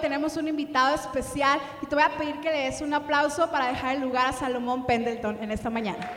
[0.00, 3.68] tenemos un invitado especial y te voy a pedir que le des un aplauso para
[3.68, 6.10] dejar el lugar a Salomón Pendleton en esta mañana.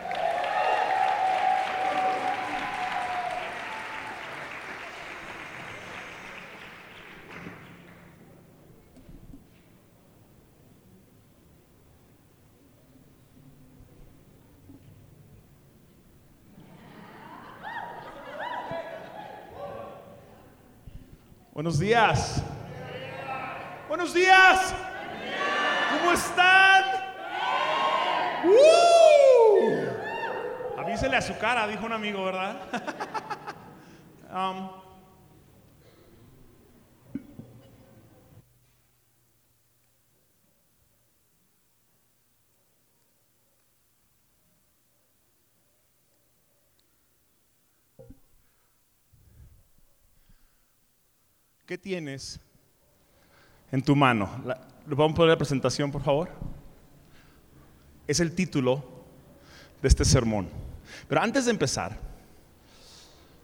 [21.53, 22.42] Buenos días.
[24.03, 24.75] Buenos días.
[25.89, 26.83] ¿Cómo están?
[28.43, 29.87] ¡Uh!
[30.77, 32.59] Avísele a su cara, dijo un amigo, ¿verdad?
[34.29, 34.67] Um,
[51.67, 52.41] ¿Qué tienes
[53.73, 54.29] en tu mano?
[54.45, 56.29] ¿Le vamos a poner la presentación, por favor?
[58.05, 58.83] Es el título
[59.81, 60.47] de este sermón.
[61.07, 61.97] Pero antes de empezar,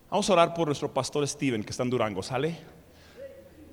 [0.07, 2.21] vamos a orar por nuestro pastor Steven, que está en Durango.
[2.21, 2.59] ¿Sale?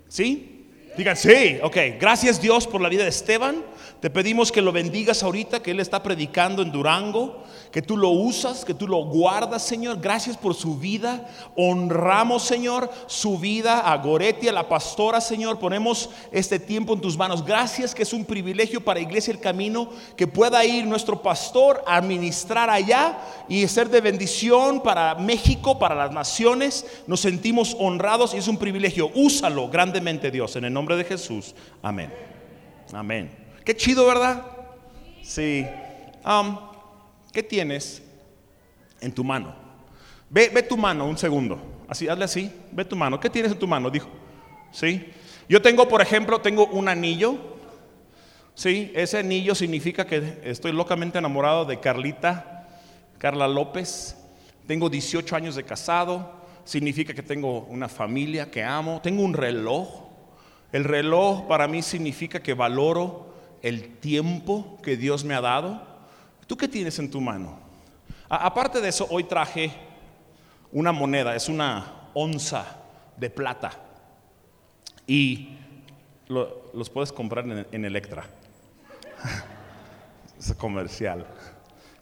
[0.08, 0.55] ¿Sí?
[0.96, 1.76] Digan, sí, ok.
[2.00, 3.62] Gracias Dios por la vida de Esteban.
[4.00, 8.10] Te pedimos que lo bendigas ahorita, que él está predicando en Durango, que tú lo
[8.10, 10.00] usas, que tú lo guardas, Señor.
[10.00, 11.26] Gracias por su vida.
[11.56, 15.58] Honramos, Señor, su vida a Goretti, a la pastora, Señor.
[15.58, 17.44] Ponemos este tiempo en tus manos.
[17.44, 22.00] Gracias que es un privilegio para Iglesia El Camino que pueda ir nuestro pastor a
[22.00, 26.86] ministrar allá y ser de bendición para México, para las naciones.
[27.06, 29.10] Nos sentimos honrados y es un privilegio.
[29.14, 31.54] Úsalo grandemente, Dios, en el nombre de Jesús.
[31.82, 32.12] Amén.
[32.92, 33.30] Amén.
[33.64, 34.44] Qué chido, ¿verdad?
[35.22, 35.66] Sí.
[36.24, 36.58] Um,
[37.32, 38.02] ¿Qué tienes
[39.00, 39.54] en tu mano?
[40.30, 41.60] Ve, ve tu mano un segundo.
[41.88, 42.52] Así, hazle así.
[42.70, 43.18] Ve tu mano.
[43.18, 43.90] ¿Qué tienes en tu mano?
[43.90, 44.08] Dijo.
[44.70, 45.12] Sí.
[45.48, 47.36] Yo tengo, por ejemplo, tengo un anillo.
[48.54, 52.68] Sí, ese anillo significa que estoy locamente enamorado de Carlita,
[53.18, 54.16] Carla López.
[54.66, 56.44] Tengo 18 años de casado.
[56.64, 59.00] Significa que tengo una familia que amo.
[59.02, 60.05] Tengo un reloj.
[60.72, 65.82] El reloj para mí significa que valoro el tiempo que Dios me ha dado.
[66.46, 67.58] ¿Tú qué tienes en tu mano?
[68.28, 69.72] Aparte de eso, hoy traje
[70.72, 72.64] una moneda, es una onza
[73.16, 73.70] de plata.
[75.06, 75.56] Y
[76.28, 78.24] lo- los puedes comprar en, en Electra.
[80.38, 81.26] es comercial.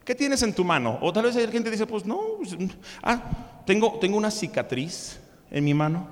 [0.04, 0.98] ¿Qué tienes en tu mano?
[1.00, 2.56] O tal vez hay gente que dice, pues no, pues,
[3.02, 5.18] ah, tengo, tengo una cicatriz
[5.50, 6.06] en mi mano.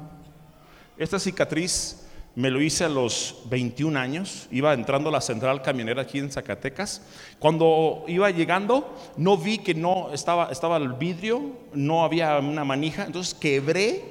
[0.97, 2.02] Esta cicatriz
[2.35, 6.31] me lo hice a los 21 años, iba entrando a la central camionera aquí en
[6.31, 7.03] Zacatecas.
[7.39, 13.05] Cuando iba llegando, no vi que no estaba, estaba el vidrio, no había una manija,
[13.05, 14.03] entonces quebré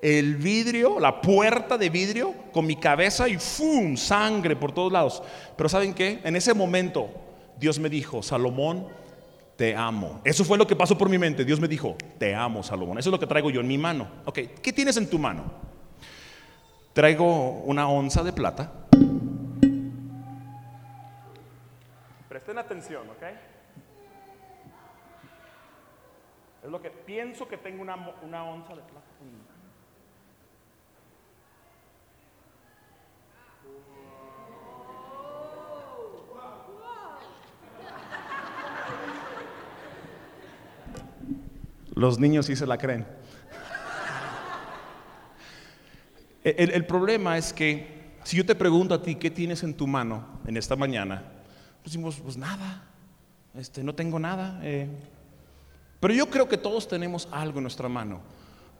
[0.00, 3.96] el vidrio, la puerta de vidrio con mi cabeza y ¡fum!
[3.96, 5.22] sangre por todos lados.
[5.56, 6.20] Pero ¿saben qué?
[6.24, 7.10] En ese momento
[7.58, 8.88] Dios me dijo, Salomón,
[9.56, 10.20] te amo.
[10.24, 11.44] Eso fue lo que pasó por mi mente.
[11.44, 12.98] Dios me dijo, te amo, Salomón.
[12.98, 14.08] Eso es lo que traigo yo en mi mano.
[14.24, 15.71] Ok, ¿qué tienes en tu mano?
[16.92, 18.70] Traigo una onza de plata.
[22.28, 23.22] Presten atención, ¿ok?
[26.64, 29.06] Es lo que pienso que tengo una, una onza de plata.
[41.94, 43.06] Los niños sí se la creen.
[46.44, 50.40] El, problema es que si yo te pregunto a ti qué tienes en tu mano
[50.46, 51.22] en esta mañana,
[51.82, 52.84] pues decimos, pues nada,
[53.56, 54.60] este, no tengo nada.
[54.62, 54.88] eh.
[56.00, 58.20] Pero yo creo que todos tenemos algo en nuestra mano.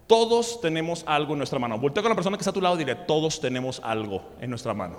[0.08, 1.78] Todos tenemos algo en nuestra mano.
[1.78, 4.50] Voltea con la persona que está a tu lado y dile, todos tenemos algo en
[4.50, 4.98] nuestra mano.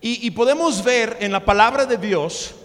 [0.00, 2.56] Y, y podemos ver en la palabra de Dios,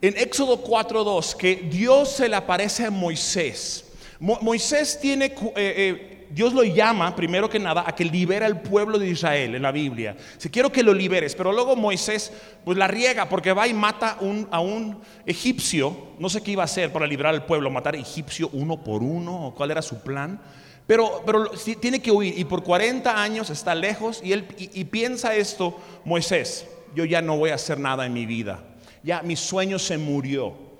[0.00, 3.91] en Éxodo 4.2, que Dios se le aparece a Moisés.
[4.22, 8.62] Mo- Moisés tiene, eh, eh, Dios lo llama, primero que nada, a que libera al
[8.62, 10.16] pueblo de Israel en la Biblia.
[10.38, 12.32] Si quiero que lo liberes, pero luego Moisés
[12.64, 14.16] pues la riega porque va y mata
[14.50, 15.94] a un egipcio.
[16.20, 19.02] No sé qué iba a hacer para liberar al pueblo, matar a egipcio uno por
[19.02, 20.40] uno, o cuál era su plan.
[20.86, 21.50] Pero, pero
[21.80, 25.78] tiene que huir y por 40 años está lejos y él y- y piensa esto,
[26.04, 28.62] Moisés, yo ya no voy a hacer nada en mi vida.
[29.02, 30.71] Ya mi sueño se murió.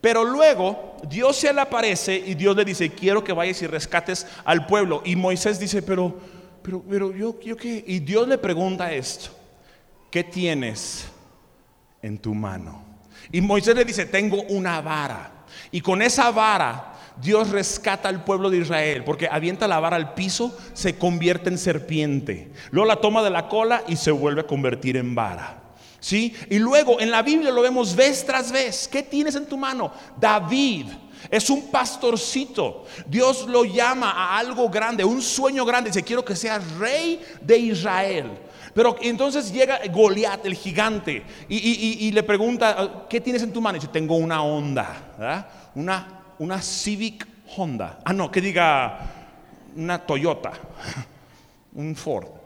[0.00, 4.26] Pero luego Dios se le aparece y Dios le dice, quiero que vayas y rescates
[4.44, 5.02] al pueblo.
[5.04, 6.14] Y Moisés dice, pero,
[6.62, 7.84] pero, pero yo, yo qué.
[7.86, 9.30] Y Dios le pregunta esto,
[10.10, 11.06] ¿qué tienes
[12.02, 12.82] en tu mano?
[13.30, 15.44] Y Moisés le dice, tengo una vara.
[15.70, 20.14] Y con esa vara Dios rescata al pueblo de Israel porque avienta la vara al
[20.14, 22.50] piso, se convierte en serpiente.
[22.70, 25.58] Luego la toma de la cola y se vuelve a convertir en vara.
[26.00, 26.34] ¿Sí?
[26.48, 28.88] Y luego en la Biblia lo vemos vez tras vez.
[28.88, 29.92] ¿Qué tienes en tu mano?
[30.18, 30.86] David.
[31.30, 32.86] Es un pastorcito.
[33.06, 35.90] Dios lo llama a algo grande, un sueño grande.
[35.90, 38.30] Dice, quiero que seas rey de Israel.
[38.74, 43.76] Pero entonces llega Goliat, el gigante, y, le pregunta, ¿qué tienes en tu mano?
[43.76, 47.26] Y dice, tengo una Honda, Una, una Civic
[47.56, 47.98] Honda.
[48.04, 48.98] Ah, no, que diga
[49.74, 50.52] una Toyota,
[51.74, 52.39] un Ford.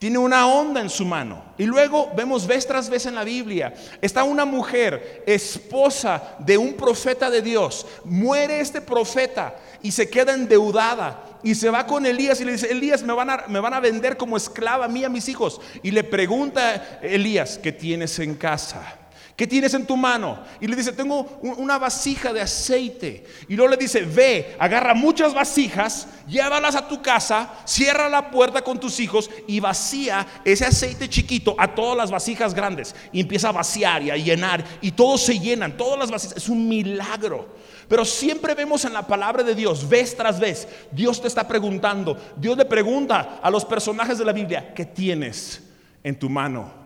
[0.00, 1.44] Tiene una onda en su mano.
[1.58, 6.72] Y luego vemos vez tras vez en la Biblia, está una mujer, esposa de un
[6.72, 7.86] profeta de Dios.
[8.06, 11.22] Muere este profeta y se queda endeudada.
[11.42, 13.80] Y se va con Elías y le dice, Elías, me van a, me van a
[13.80, 15.60] vender como esclava a mí a mis hijos.
[15.82, 18.96] Y le pregunta Elías, ¿qué tienes en casa?
[19.40, 20.38] ¿Qué tienes en tu mano?
[20.60, 23.24] Y le dice, tengo una vasija de aceite.
[23.48, 28.60] Y luego le dice, ve, agarra muchas vasijas, llévalas a tu casa, cierra la puerta
[28.60, 32.94] con tus hijos y vacía ese aceite chiquito a todas las vasijas grandes.
[33.12, 34.62] Y empieza a vaciar y a llenar.
[34.82, 36.36] Y todos se llenan, todas las vasijas.
[36.36, 37.56] Es un milagro.
[37.88, 42.14] Pero siempre vemos en la palabra de Dios, vez tras vez, Dios te está preguntando.
[42.36, 45.62] Dios le pregunta a los personajes de la Biblia, ¿qué tienes
[46.04, 46.79] en tu mano?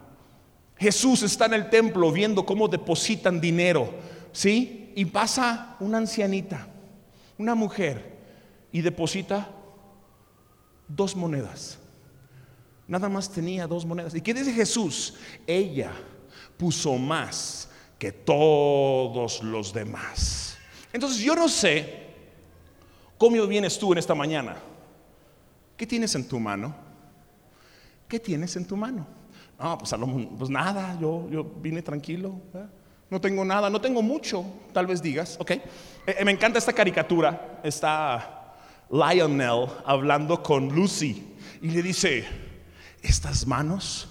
[0.85, 3.89] Jesús está en el templo viendo cómo depositan dinero,
[4.33, 4.93] ¿sí?
[4.95, 6.69] Y pasa una ancianita,
[7.39, 8.19] una mujer,
[8.71, 9.49] y deposita
[10.87, 11.79] dos monedas.
[12.87, 14.15] Nada más tenía dos monedas.
[14.15, 15.15] ¿Y qué dice Jesús?
[15.47, 15.91] Ella
[16.59, 20.59] puso más que todos los demás.
[20.93, 22.09] Entonces yo no sé
[23.17, 24.57] cómo vienes tú en esta mañana.
[25.79, 26.77] ¿Qué tienes en tu mano?
[28.07, 29.24] ¿Qué tienes en tu mano?
[29.59, 29.95] No, pues,
[30.39, 32.41] pues nada, yo, yo vine tranquilo.
[33.11, 35.37] No tengo nada, no tengo mucho, tal vez digas.
[35.39, 35.51] Ok.
[35.51, 35.63] Eh,
[36.07, 37.61] eh, me encanta esta caricatura.
[37.63, 38.57] Está
[38.91, 42.25] Lionel hablando con Lucy y le dice:
[43.03, 44.09] Estas manos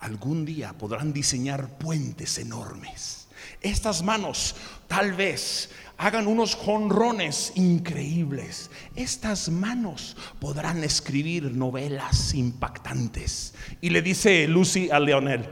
[0.00, 3.28] algún día podrán diseñar puentes enormes.
[3.60, 4.56] Estas manos
[4.86, 8.70] tal vez hagan unos jonrones increíbles.
[8.94, 13.52] Estas manos podrán escribir novelas impactantes.
[13.80, 15.44] Y le dice Lucy a Leonel,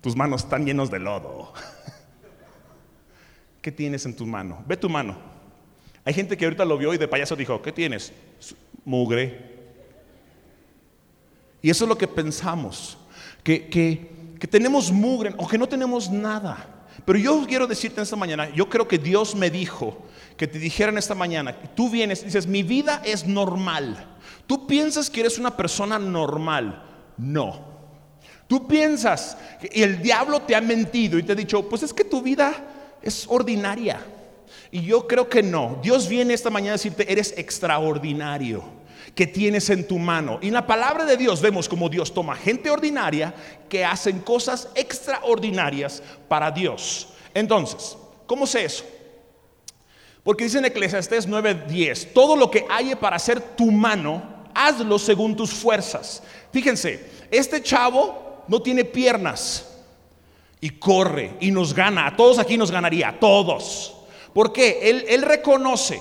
[0.00, 1.52] tus manos están llenos de lodo.
[3.62, 4.64] ¿Qué tienes en tu mano?
[4.66, 5.18] Ve tu mano.
[6.04, 8.12] Hay gente que ahorita lo vio y de payaso dijo, ¿qué tienes?
[8.86, 9.58] Mugre.
[11.60, 12.96] Y eso es lo que pensamos,
[13.42, 16.77] que, que tenemos mugre o que no tenemos nada.
[17.04, 20.04] Pero yo quiero decirte esta mañana, yo creo que Dios me dijo
[20.36, 24.06] que te dijeran esta mañana, tú vienes y dices, mi vida es normal.
[24.46, 26.84] Tú piensas que eres una persona normal.
[27.16, 27.66] No.
[28.46, 32.04] Tú piensas que el diablo te ha mentido y te ha dicho, pues es que
[32.04, 32.54] tu vida
[33.02, 34.00] es ordinaria.
[34.70, 35.78] Y yo creo que no.
[35.82, 38.77] Dios viene esta mañana a decirte, eres extraordinario
[39.18, 40.38] que tienes en tu mano.
[40.40, 43.34] Y la palabra de Dios vemos como Dios toma gente ordinaria
[43.68, 47.08] que hacen cosas extraordinarias para Dios.
[47.34, 48.84] Entonces, ¿cómo sé eso?
[50.22, 54.22] Porque dice en Eclesiastés 9:10, todo lo que haya para hacer tu mano,
[54.54, 56.22] hazlo según tus fuerzas.
[56.52, 59.66] Fíjense, este chavo no tiene piernas
[60.60, 63.96] y corre y nos gana, a todos aquí nos ganaría, a todos.
[64.32, 66.00] porque Él, él reconoce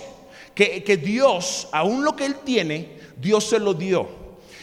[0.54, 4.08] que, que Dios, aún lo que él tiene, Dios se lo dio.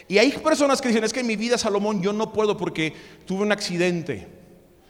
[0.06, 2.92] Y hay personas que dicen, es que en mi vida, Salomón, yo no puedo porque
[3.26, 4.28] tuve un accidente.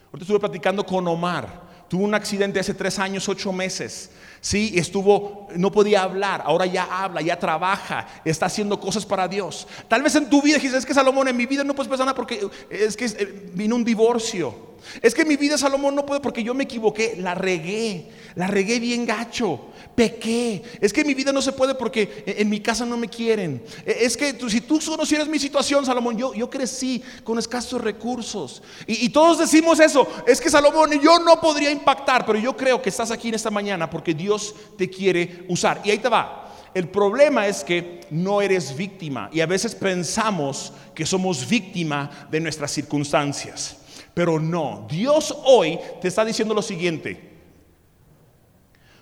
[0.07, 1.65] Ahorita estuve platicando con Omar.
[1.87, 4.11] Tuvo un accidente hace tres años, ocho meses.
[4.45, 9.67] Sí, estuvo, no podía hablar, ahora ya habla, ya trabaja, está haciendo cosas para Dios.
[9.87, 12.05] Tal vez en tu vida dices, es que Salomón, en mi vida no puedes pensar
[12.05, 14.75] nada porque es que eh, vino un divorcio.
[15.01, 18.45] Es que en mi vida Salomón no puede porque yo me equivoqué, la regué, la
[18.45, 19.61] regué bien gacho
[19.95, 20.61] pequé.
[20.81, 23.63] Es que mi vida no se puede porque en mi casa no me quieren.
[23.85, 28.61] E, es que si tú conocieras mi situación, Salomón, yo, yo crecí con escasos recursos.
[28.85, 30.07] Y, y, todos decimos eso.
[30.27, 33.49] Es que Salomón, yo no podría impactar, pero yo creo que estás aquí en esta
[33.49, 34.34] mañana porque Dios
[34.77, 35.81] te quiere usar.
[35.83, 36.45] Y ahí te va.
[36.73, 42.41] El problema es que no eres víctima y a veces pensamos que somos víctima de
[42.41, 43.77] nuestras circunstancias.
[44.13, 47.31] Pero no, Dios hoy te está diciendo lo siguiente,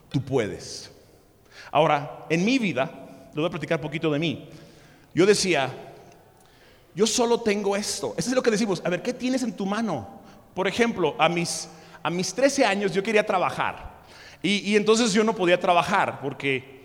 [0.09, 0.91] tú puedes.
[1.71, 2.91] Ahora, en mi vida,
[3.33, 4.49] le voy a platicar un poquito de mí.
[5.15, 5.71] Yo decía,
[6.93, 8.13] yo solo tengo esto.
[8.17, 8.81] Eso es lo que decimos.
[8.85, 10.21] A ver, ¿qué tienes en tu mano?
[10.53, 11.67] Por ejemplo, a mis,
[12.03, 13.92] a mis 13 años yo quería trabajar.
[14.45, 16.83] Y, entonces yo no podía trabajar porque,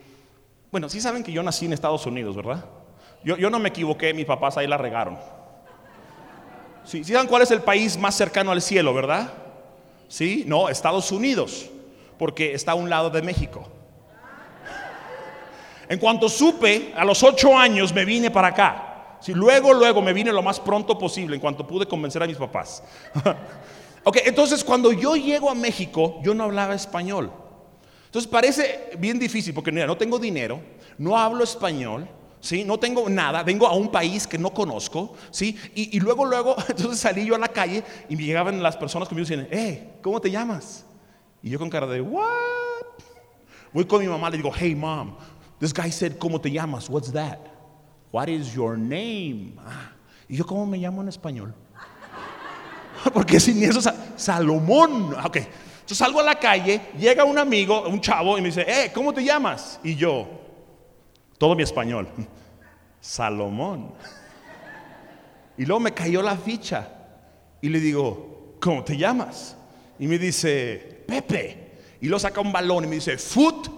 [0.70, 2.64] bueno, sí saben que yo nací en Estados Unidos, ¿verdad?
[3.24, 5.18] Yo, yo no me equivoqué, mis papás ahí la regaron.
[6.84, 9.32] Sí, saben cuál es el país más cercano al cielo, verdad?
[10.06, 11.68] Sí, no, Estados Unidos.
[12.16, 13.68] porque está a un lado de México.
[15.88, 19.16] En cuanto supe, a los ocho años me vine para acá.
[19.20, 22.36] Si luego, luego me vine lo más pronto posible, en cuanto pude convencer a mis
[22.36, 22.82] papás.
[24.04, 27.32] ok, entonces cuando yo llego a México, yo no hablaba español.
[28.08, 30.62] Entonces parece bien difícil, porque mira, no tengo dinero,
[30.96, 32.08] no hablo español,
[32.40, 32.64] ¿sí?
[32.64, 35.54] No tengo nada, vengo a un país que no conozco, ¿sí?
[35.74, 39.26] Y, luego, luego, entonces salí yo a la calle y me llegaban las personas conmigo
[39.26, 40.86] y decían, eh, ¿cómo te llamas?
[41.42, 42.24] Y yo con cara de, ¿what?
[43.74, 45.14] Voy con mi mamá, le digo, hey mom,
[45.60, 46.88] This guy said, ¿cómo te llamas?
[46.88, 47.38] What's that?
[48.10, 49.58] What is your name?
[49.58, 49.90] Ah,
[50.28, 51.52] y yo, ¿cómo me llamo en español?
[53.12, 53.80] Porque sin eso,
[54.16, 55.14] Salomón.
[55.16, 55.38] Ah, ok.
[55.88, 59.14] Entonces salgo a la calle, llega un amigo, un chavo, y me dice, eh, ¿cómo
[59.14, 59.80] te llamas?
[59.82, 60.28] Y yo,
[61.38, 62.06] todo mi español,
[63.00, 63.94] Salomón.
[65.56, 66.90] Y luego me cayó la ficha.
[67.62, 69.56] Y le digo, ¿cómo te llamas?
[69.98, 71.78] Y me dice, Pepe.
[72.02, 73.70] Y luego saca un balón y me dice, Foot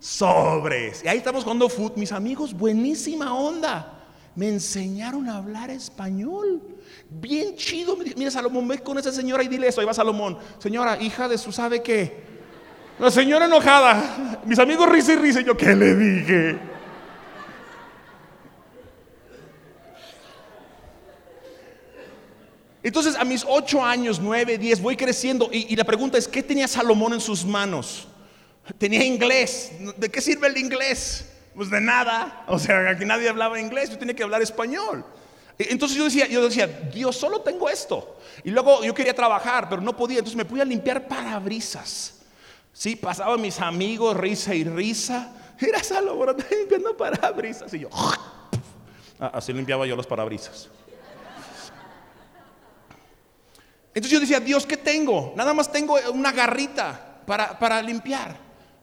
[0.00, 1.04] sobres.
[1.04, 1.92] Y ahí estamos jugando fútbol.
[1.96, 4.01] Mis amigos, buenísima onda.
[4.34, 6.62] Me enseñaron a hablar español.
[7.10, 7.96] Bien chido.
[8.16, 9.80] Mira, Salomón, ve con esa señora y dile eso.
[9.80, 10.38] Ahí va Salomón.
[10.58, 12.24] Señora, hija de su, ¿sabe qué?
[12.98, 14.40] La señora enojada.
[14.44, 15.40] Mis amigos risa y risa.
[15.42, 16.58] yo, ¿qué le dije?
[22.82, 25.50] Entonces, a mis ocho años, nueve, diez, voy creciendo.
[25.52, 28.08] Y, y la pregunta es: ¿qué tenía Salomón en sus manos?
[28.78, 29.72] Tenía inglés.
[29.96, 31.31] ¿De qué sirve el inglés?
[31.54, 32.44] Pues de nada.
[32.46, 35.04] O sea, aquí nadie hablaba inglés, yo tenía que hablar español.
[35.58, 38.18] E, entonces yo decía, yo decía, Dios, solo tengo esto.
[38.44, 40.18] Y luego yo quería trabajar, pero no podía.
[40.18, 42.20] Entonces me fui a limpiar parabrisas.
[42.72, 45.32] Sí, pasaban mis amigos, risa y risa.
[45.60, 47.72] Era Salomón limpiando parabrisas.
[47.74, 47.88] Y yo,
[49.18, 50.68] así limpiaba yo los parabrisas.
[53.94, 55.34] Entonces yo decía, Dios, ¿qué tengo?
[55.36, 58.34] Nada más tengo una garrita para, para limpiar.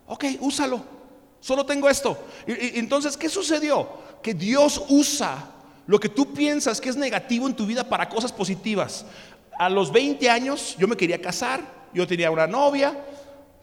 [0.06, 0.99] Ok, úsalo.
[1.40, 2.18] Solo tengo esto.
[2.46, 3.90] Entonces, ¿qué sucedió?
[4.22, 5.52] Que Dios usa
[5.88, 9.06] lo que tú piensas que es negativo en tu vida para cosas positivas.
[9.58, 11.62] A los 20 años yo me quería casar,
[11.94, 12.96] yo tenía una novia,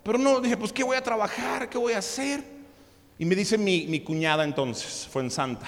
[0.03, 1.69] pero no dije, pues, ¿qué voy a trabajar?
[1.69, 2.43] ¿Qué voy a hacer?
[3.19, 5.67] Y me dice mi, cuñada entonces, fue en Santa,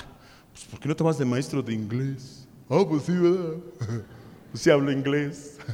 [0.52, 2.46] pues, ¿por qué no te vas de maestro de inglés?
[2.68, 3.54] Ah, pues sí, ¿verdad?
[4.50, 5.58] pues sí hablo inglés.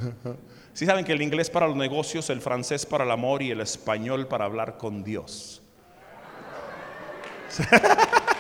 [0.75, 3.61] Si saben que el inglés para los negocios, el francés para el amor y el
[3.61, 5.63] español para hablar con Dios.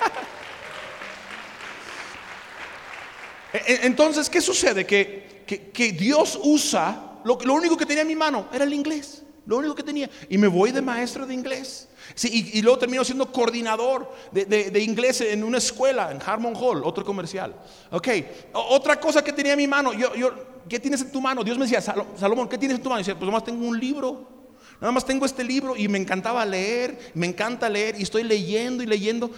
[3.54, 4.84] E, e, entonces, ¿qué sucede?
[4.84, 9.22] Que, que, Dios usa, lo, lo, único que tenía en mi mano era el inglés,
[9.46, 10.10] lo único que tenía.
[10.28, 11.88] Y me voy de maestro de inglés.
[12.16, 16.82] Sí, y, luego termino siendo coordinador de, de, inglés en una escuela, en Harmon Hall,
[16.84, 17.54] otro comercial.
[17.92, 18.08] Ok,
[18.52, 20.32] otra cosa que tenía en mi mano, yo, yo
[20.68, 21.42] ¿qué tienes en tu mano?
[21.42, 23.00] Dios me decía, Salomón, ¿qué tienes en tu mano?
[23.00, 24.43] Y decía, pues nada más tengo un libro.
[24.80, 28.82] Nada más tengo este libro y me encantaba leer, me encanta leer y estoy leyendo
[28.82, 29.30] y leyendo.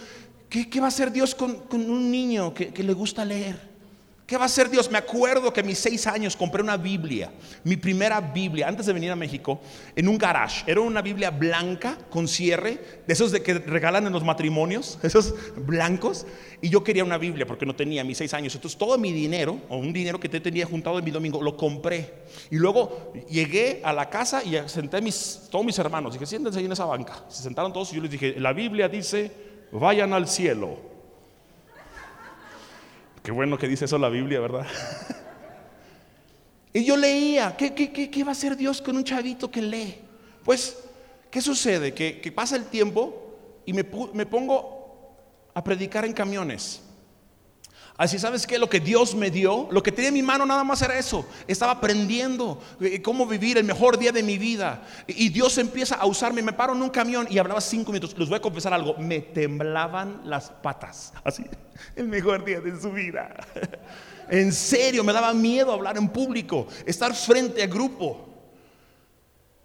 [0.49, 3.76] ¿Qué, qué va a hacer Dios con, un niño que, que le gusta leer?
[4.27, 4.91] ¿Qué va a hacer Dios?
[4.91, 7.31] Me acuerdo que a mis seis años compré una Biblia,
[7.63, 9.61] mi primera Biblia, antes de venir a México,
[9.95, 10.69] en un garage.
[10.69, 15.33] Era una Biblia blanca con cierre, de esos de que regalan en los matrimonios, esos
[15.55, 16.27] blancos.
[16.61, 18.53] Y yo quería una Biblia porque no tenía mis seis años.
[18.53, 21.55] Entonces todo mi dinero, o un dinero que te tenía juntado en mi domingo, lo
[21.55, 22.25] compré.
[22.51, 26.11] Y luego llegué a la casa y senté a mis, todos mis hermanos.
[26.11, 27.23] Dije, siéntense ahí en esa banca.
[27.29, 29.31] Se sentaron todos y yo les dije, la Biblia dice,
[29.71, 30.96] vayan al cielo.
[33.27, 34.65] Qué bueno que dice eso la Biblia, ¿verdad?
[36.73, 39.95] y yo leía, ¿qué, qué, va a hacer Dios con un chavito que lee?
[40.45, 40.81] Pues,
[41.29, 41.93] ¿qué sucede?
[41.93, 45.11] Que, pasa el tiempo y me, me pongo
[45.53, 46.81] a predicar en camiones.
[47.97, 48.59] Así, ¿sabes qué?
[48.59, 51.25] Lo que Dios me dio, lo que tenía en mi mano nada más era eso.
[51.47, 54.83] Estaba aprendiendo eh, cómo vivir el mejor día de mi vida.
[55.07, 56.43] Y Dios empieza a usarme.
[56.43, 58.15] Me paro en un camión y hablaba cinco minutos.
[58.15, 58.95] Les voy a confesar algo.
[58.99, 61.11] Me temblaban las patas.
[61.23, 61.43] Así,
[61.95, 63.35] el mejor día de su vida.
[64.29, 68.36] En serio, me daba miedo hablar en público, estar frente a grupo.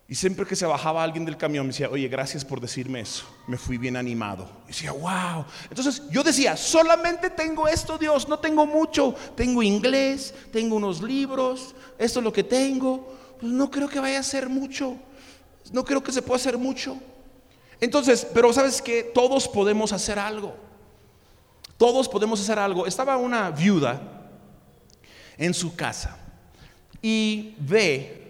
[0.09, 3.25] Y siempre que se bajaba alguien del camión me decía, oye, gracias por decirme eso.
[3.47, 4.49] Me fui bien animado.
[4.65, 5.45] Y decía, wow.
[5.71, 9.15] Entonces yo decía, solamente tengo esto, Dios, no tengo mucho.
[9.35, 13.17] Tengo inglés, tengo unos libros, esto es lo que tengo.
[13.41, 14.97] Pues no creo que vaya a ser mucho.
[15.73, 16.99] No creo que se pueda hacer mucho.
[17.81, 20.55] Entonces, pero sabes que todos podemos hacer algo.
[21.79, 22.87] Todos podemos hacer algo.
[22.87, 24.01] Estaba una viuda
[25.39, 26.17] en su casa
[27.01, 28.22] y ve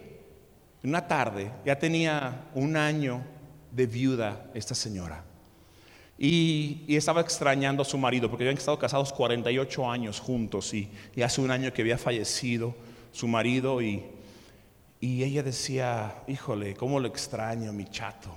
[0.83, 3.23] una tarde, ya tenía un año
[3.71, 5.23] de viuda esta señora.
[6.17, 10.89] Y, estaba extrañando a su marido porque habían estado casados 48 años juntos y,
[11.23, 12.75] hace un año que había fallecido
[13.11, 14.03] su marido y,
[14.99, 18.29] Y ella decía, híjole, ¿cómo lo extraño, mi chato?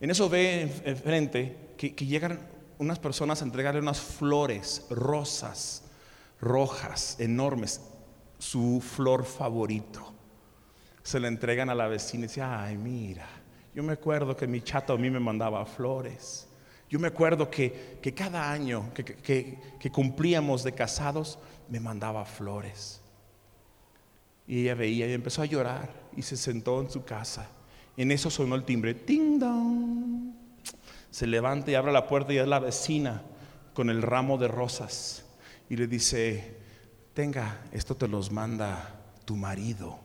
[0.00, 2.40] En eso ve enfrente que, que llegan
[2.78, 5.84] unas personas a entregarle unas flores rosas,
[6.40, 7.80] rojas, enormes,
[8.38, 10.12] su flor favorito.
[11.04, 13.28] Se le entregan a la vecina y dice, ay, mira,
[13.72, 16.48] yo me acuerdo que mi chato a mí me mandaba flores.
[16.90, 22.24] Yo me acuerdo que, que cada año que, que, que cumplíamos de casados, me mandaba
[22.24, 23.00] flores.
[24.46, 27.48] Y ella veía y empezó a llorar y se sentó en su casa.
[27.96, 30.34] En eso sonó el timbre, ting dong.
[31.10, 33.22] Se levanta y abre la puerta y es la vecina
[33.72, 35.24] con el ramo de rosas
[35.68, 36.56] y le dice,
[37.12, 40.03] tenga, esto te los manda tu marido.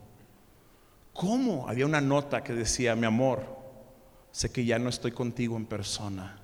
[1.19, 1.67] ¿Cómo?
[1.67, 3.45] Había una nota que decía, mi amor,
[4.31, 6.39] sé que ya no estoy contigo en persona,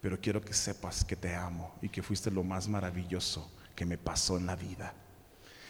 [0.00, 3.96] pero quiero que sepas que te amo y que fuiste lo más maravilloso que me
[3.96, 4.92] pasó en la vida.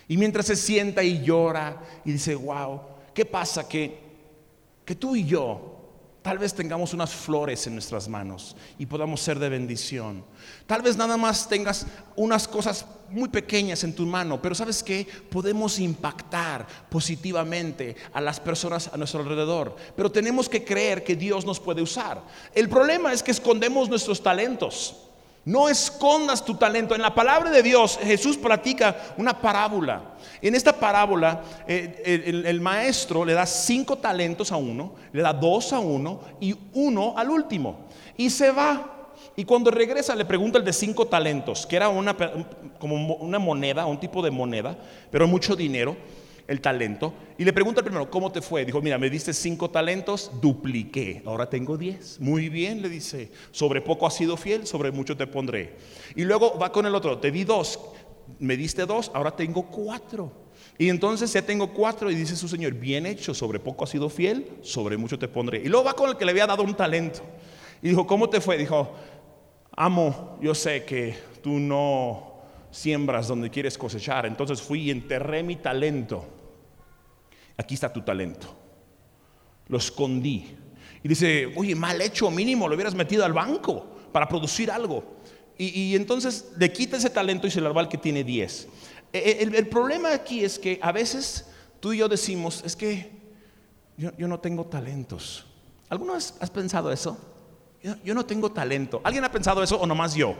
[0.08, 2.80] Y mientras se sienta y llora y dice, wow,
[3.12, 3.68] ¿qué pasa?
[3.68, 4.00] Que,
[4.86, 5.85] que tú y yo
[6.26, 10.24] tal vez tengamos unas flores en nuestras manos y podamos ser de bendición.
[10.66, 15.06] Tal vez nada más tengas unas cosas muy pequeñas en tu mano, pero sabes que
[15.30, 19.76] podemos impactar positivamente a las personas a nuestro alrededor.
[19.94, 22.20] Pero tenemos que creer que Dios nos puede usar.
[22.52, 25.05] El problema es que escondemos nuestros talentos.
[25.46, 26.96] No escondas tu talento.
[26.96, 30.16] En la palabra de Dios, Jesús platica una parábola.
[30.42, 35.72] En esta parábola, eh, el, maestro le da cinco talentos a uno, le da dos
[35.72, 37.86] a uno y uno al último.
[38.16, 39.12] Y se va.
[39.36, 42.16] Y cuando regresa le pregunta el de cinco talentos, que era una,
[42.80, 44.76] como una moneda, un tipo de moneda,
[45.12, 45.96] pero mucho dinero
[46.48, 48.64] el talento y le pregunta al primero, ¿cómo te fue?
[48.64, 52.18] Dijo, mira, me diste cinco talentos, dupliqué, ahora tengo diez.
[52.20, 55.76] Muy bien, le dice, sobre poco has sido fiel, sobre mucho te pondré.
[56.14, 57.78] Y luego va con el otro, te di dos,
[58.38, 60.46] me diste dos, ahora tengo cuatro.
[60.78, 64.08] Y entonces ya tengo cuatro y dice su Señor, bien hecho, sobre poco has sido
[64.08, 65.62] fiel, sobre mucho te pondré.
[65.62, 67.20] Y luego va con el que le había dado un talento.
[67.82, 68.56] Y dijo, ¿cómo te fue?
[68.56, 68.92] Dijo,
[69.72, 74.26] amo, yo sé que tú no siembras donde quieres cosechar.
[74.26, 76.35] Entonces fui y enterré mi talento
[77.56, 78.54] aquí está tu talento.
[79.68, 80.56] Lo escondí.
[81.02, 85.16] Y dice, oye, mal hecho, mínimo, lo hubieras metido al banco para producir algo.
[85.58, 88.68] Y, entonces le quita ese talento y se lo va al que tiene 10.
[89.12, 91.46] E, e, el, problema aquí es que a veces
[91.80, 93.10] tú y yo decimos, es que
[93.96, 95.46] yo, no tengo talentos.
[95.88, 97.16] ¿Alguna vez has pensado eso?
[97.82, 99.00] Yo, yo, no tengo talento.
[99.02, 100.34] ¿Alguien ha pensado eso o nomás yo?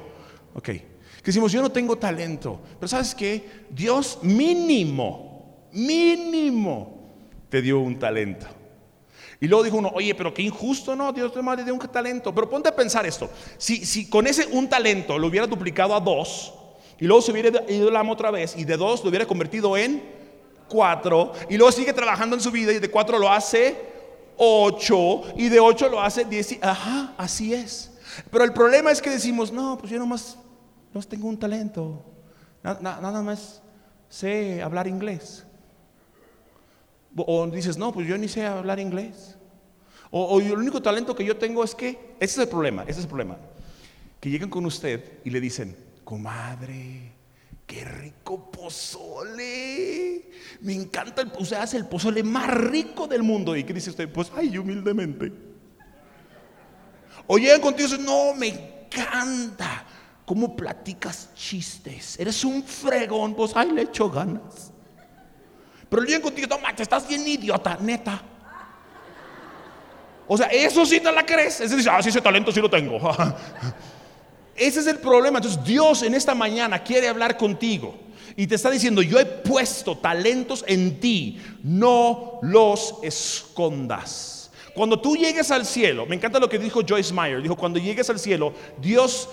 [0.54, 0.64] Ok.
[0.64, 0.82] Que
[1.24, 2.60] decimos, yo no tengo talento.
[2.78, 6.95] Pero sabes que Dios mínimo, mínimo
[7.48, 8.46] te dio un talento.
[9.40, 12.34] Y luego dijo uno, oye, pero qué injusto, no, Dios te dio un talento.
[12.34, 16.00] Pero ponte a pensar esto, si, si con ese un talento lo hubiera duplicado a
[16.00, 16.54] dos,
[16.98, 20.02] y luego se hubiera ido la otra vez, y de dos lo hubiera convertido en
[20.68, 23.76] cuatro, y luego sigue trabajando en su vida, y de cuatro lo hace
[24.38, 27.92] ocho, y de ocho lo hace diez, ajá, así es.
[28.30, 30.38] Pero el problema es que decimos, no, pues yo nomás,
[30.94, 32.02] no tengo un talento,
[32.62, 33.62] nada más
[34.08, 35.45] sé hablar inglés.
[37.16, 39.36] O dices, no, pues yo ni sé hablar inglés.
[40.10, 43.00] O, el único talento que yo tengo es que, ese es el problema, ese es
[43.00, 43.36] el problema.
[44.20, 47.12] Que llegan con usted y le dicen, comadre,
[47.66, 50.30] qué rico pozole.
[50.60, 53.56] Me encanta, el, usted hace el pozole más rico del mundo.
[53.56, 54.10] ¿Y qué dice usted?
[54.10, 55.32] Pues, ay, humildemente.
[57.26, 59.84] O llegan contigo y dicen, no, me encanta.
[60.24, 62.18] ¿Cómo platicas chistes?
[62.18, 63.34] Eres un fregón.
[63.34, 64.72] Pues, ay, le echo ganas.
[65.88, 68.22] Pero día contigo, no te estás bien idiota, neta.
[70.28, 71.60] O sea, eso sí te la crees.
[71.60, 72.98] Ese dice, ah, sí, ese talento sí lo tengo.
[74.56, 75.38] Ese es el problema.
[75.38, 77.94] Entonces, Dios en esta mañana quiere hablar contigo
[78.36, 84.50] y te está diciendo: Yo he puesto talentos en ti, no los escondas.
[84.74, 88.08] Cuando tú llegues al cielo, me encanta lo que dijo Joyce Meyer: Dijo, cuando llegues
[88.08, 89.28] al cielo, Dios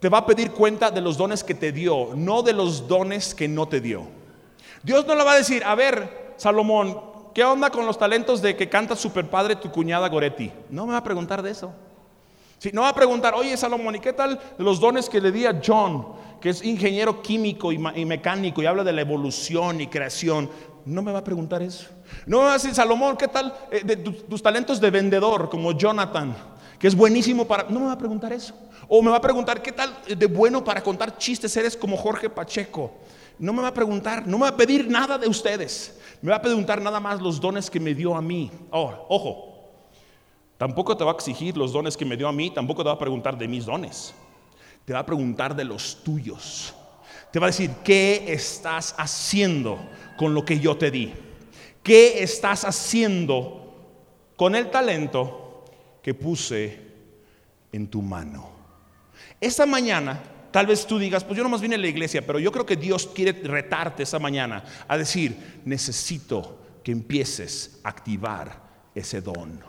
[0.00, 3.34] te va a pedir cuenta de los dones que te dio, no de los dones
[3.34, 4.25] que no te dio.
[4.86, 7.00] Dios no le va a decir, a ver, Salomón,
[7.34, 10.52] ¿qué onda con los talentos de que canta super padre tu cuñada Goretti?
[10.70, 11.74] No me va a preguntar de eso.
[12.58, 15.44] Si no va a preguntar, oye Salomón, ¿y qué tal los dones que le di
[15.44, 16.06] a John,
[16.40, 20.48] que es ingeniero químico y, mecánico y habla de la evolución y creación?
[20.84, 21.88] No me va a preguntar eso.
[22.24, 25.72] No me va a decir, Salomón, ¿qué tal eh, de tus talentos de vendedor como
[25.72, 26.32] Jonathan?
[26.78, 27.64] Que es buenísimo para...
[27.64, 28.54] No me va a preguntar eso.
[28.86, 32.30] O me va a preguntar, ¿qué tal de bueno para contar chistes eres como Jorge
[32.30, 32.92] Pacheco?
[33.38, 35.98] No me va a preguntar, no me va a pedir nada de ustedes.
[36.22, 38.50] Me va a preguntar nada más los dones que me dio a mí.
[38.70, 39.70] Oh, ojo,
[40.56, 42.94] tampoco te va a exigir los dones que me dio a mí, tampoco te va
[42.94, 44.14] a preguntar de mis dones.
[44.84, 46.74] Te va a preguntar de los tuyos.
[47.32, 49.78] Te va a decir, ¿qué estás haciendo
[50.16, 51.12] con lo que yo te di?
[51.82, 53.74] ¿Qué estás haciendo
[54.36, 55.64] con el talento
[56.02, 56.80] que puse
[57.72, 58.48] en tu mano?
[59.40, 60.22] Esta mañana,
[60.56, 62.76] tal vez tú digas, pues yo nomás vine a la iglesia, pero yo creo que
[62.76, 68.62] Dios quiere retarte esta mañana a decir, necesito que empieces a activar
[68.94, 69.60] ese don.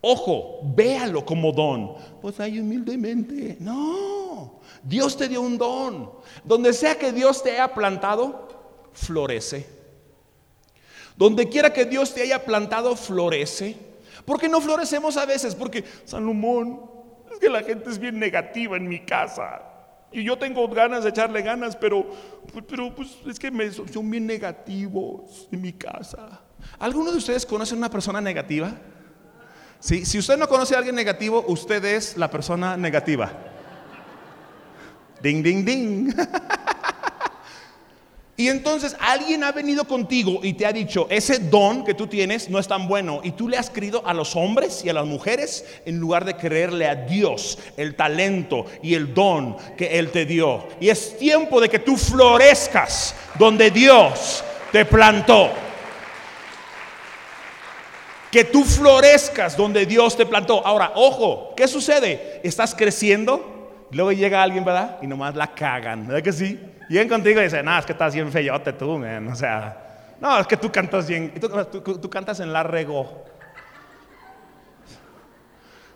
[0.00, 1.94] Ojo, véalo como don.
[2.20, 3.56] Pues ahí humildemente.
[3.60, 6.10] No, Dios te dio un don.
[6.42, 8.48] Donde sea que Dios te haya plantado,
[8.92, 9.64] florece.
[11.16, 13.76] Donde quiera que Dios te haya plantado, florece.
[14.24, 15.54] ¿Por qué no florecemos a veces?
[15.54, 16.80] Porque, Salomón,
[17.32, 19.69] es que la gente es bien negativa en mi casa.
[20.12, 22.04] Y yo tengo ganas de echarle ganas, pero,
[22.68, 26.40] pero pues, es que me, son bien negativos en mi casa.
[26.78, 28.72] ¿Alguno de ustedes conoce a una persona negativa?
[29.78, 33.32] Sí, si usted no conoce a alguien negativo, usted es la persona negativa.
[35.22, 36.14] Ding, ding, ding.
[38.40, 42.48] Y entonces alguien ha venido contigo y te ha dicho, ese don que tú tienes
[42.48, 43.20] no es tan bueno.
[43.22, 46.36] Y tú le has creído a los hombres y a las mujeres en lugar de
[46.36, 50.66] creerle a Dios el talento y el don que Él te dio.
[50.80, 55.50] Y es tiempo de que tú florezcas donde Dios te plantó.
[58.32, 60.66] Que tú florezcas donde Dios te plantó.
[60.66, 62.40] Ahora, ojo, ¿qué sucede?
[62.42, 63.59] Estás creciendo,
[63.92, 64.98] luego llega alguien, ¿verdad?
[65.02, 66.60] Y nomás la cagan, ¿verdad que sí?
[66.88, 69.28] Llegan contigo y dicen, no, es que estás bien feyote tú, man.
[69.28, 73.24] O sea, no, es que tú cantas bien, tú, cantas en la rego.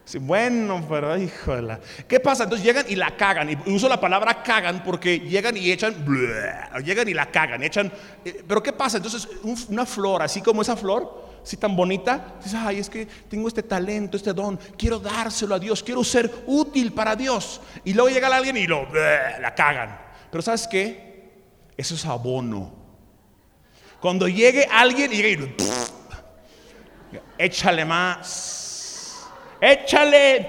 [0.05, 1.79] Sí, bueno, pero híjole.
[2.07, 2.45] ¿Qué pasa?
[2.45, 3.51] Entonces llegan y la cagan.
[3.51, 5.95] Y uso la palabra cagan porque llegan y echan,
[6.85, 7.91] llegan y la cagan, echan.
[8.25, 8.99] Eh, pero ¿qué pasa?
[8.99, 9.29] Entonces,
[9.69, 13.63] una flor, así como esa flor, si tan bonita, dices, ay, es que tengo este
[13.63, 17.61] talento, este don, quiero dárselo a Dios, quiero ser útil para Dios.
[17.85, 20.01] Y luego llega alguien y lo, la cagan.
[20.31, 21.33] Pero ¿sabes qué?
[21.77, 22.73] Eso es abono.
[24.01, 25.55] Cuando llegue alguien y llegue
[27.13, 29.27] y échale más,
[29.61, 30.49] échale.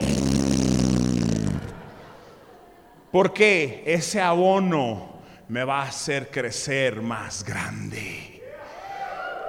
[3.11, 8.34] Porque ese abono me va a hacer crecer más grande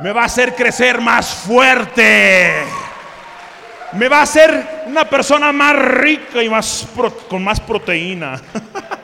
[0.00, 2.52] me va a hacer crecer más fuerte.
[3.92, 6.87] Me va a hacer una persona más rica y más
[7.28, 8.40] con más proteína.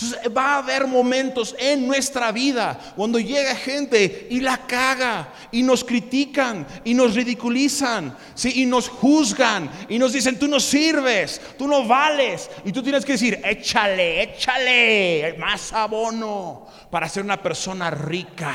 [0.00, 5.62] Entonces, va a haber momentos en nuestra vida cuando llega gente y la caga y
[5.62, 8.62] nos critican y nos ridiculizan ¿sí?
[8.62, 13.04] y nos juzgan y nos dicen tú no sirves, tú no vales y tú tienes
[13.04, 18.54] que decir échale, échale más abono para ser una persona rica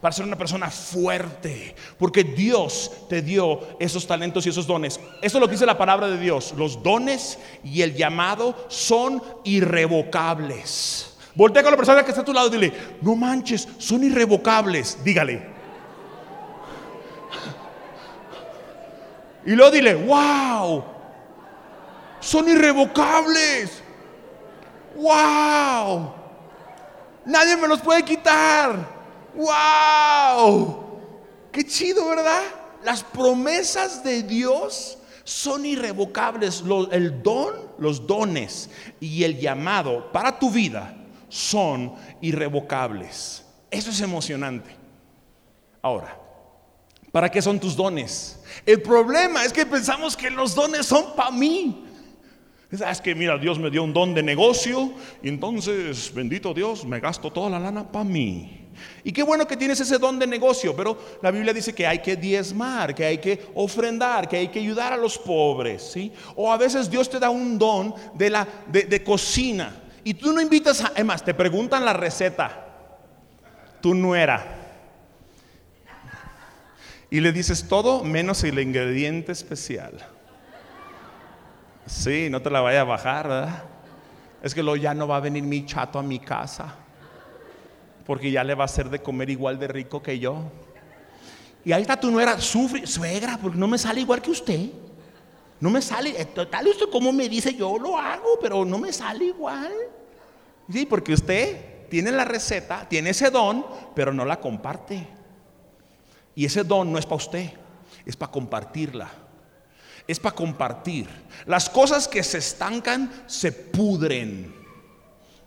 [0.00, 5.00] para ser una persona fuerte, porque Dios te dio esos talentos y esos dones.
[5.22, 6.54] Eso es lo que dice la palabra de Dios.
[6.56, 11.16] Los dones y el llamado son irrevocables.
[11.34, 14.98] Voltea con la persona que está a tu lado y dile, no manches, son irrevocables.
[15.04, 15.58] Dígale.
[19.46, 20.84] Y luego dile, wow,
[22.20, 23.82] son irrevocables.
[24.96, 26.12] Wow,
[27.24, 28.97] nadie me los puede quitar.
[29.38, 30.84] ¡Wow!
[31.52, 32.42] ¡Qué chido, ¿verdad?
[32.82, 36.64] Las promesas de Dios son irrevocables.
[36.90, 40.96] el don, los dones y el llamado para tu vida
[41.28, 43.44] son irrevocables.
[43.70, 44.74] Eso es emocionante.
[45.82, 46.18] Ahora,
[47.12, 48.40] ¿para qué son tus dones?
[48.66, 51.84] El problema es que pensamos que los dones son para mí.
[52.72, 56.98] Es que mira, Dios me dio un don de negocio y entonces, bendito Dios, me
[56.98, 58.67] gasto toda la lana para mí.
[59.04, 62.00] Y qué bueno que tienes ese don de negocio, pero la Biblia dice que hay
[62.00, 66.12] que diezmar, que hay que ofrendar, que hay que ayudar a los pobres, ¿sí?
[66.36, 70.40] O a veces Dios te da un don de, la, de, cocina y tú no
[70.40, 72.66] invitas a, además, te preguntan la receta,
[73.80, 74.56] tu nuera.
[77.10, 79.94] Y le dices todo menos el ingrediente especial.
[81.86, 83.64] Sí, no te la vaya a bajar, ¿verdad?
[84.42, 86.74] Es que lo ya no va a venir mi chato a mi casa
[88.08, 90.50] porque ya le va a hacer de comer igual de rico que yo.
[91.62, 94.70] Y ahí está tu nuera, sufre, suegra, porque no me sale igual que usted.
[95.60, 98.94] No me sale, eh, tal usted como me dice, yo lo hago, pero no me
[98.94, 99.74] sale igual.
[100.72, 105.06] Sí, porque usted tiene la receta, tiene ese don, pero no la comparte.
[106.34, 107.50] Y ese don no es para usted,
[108.06, 109.10] es para compartirla.
[110.06, 111.06] Es para compartir.
[111.44, 114.57] Las cosas que se estancan se pudren.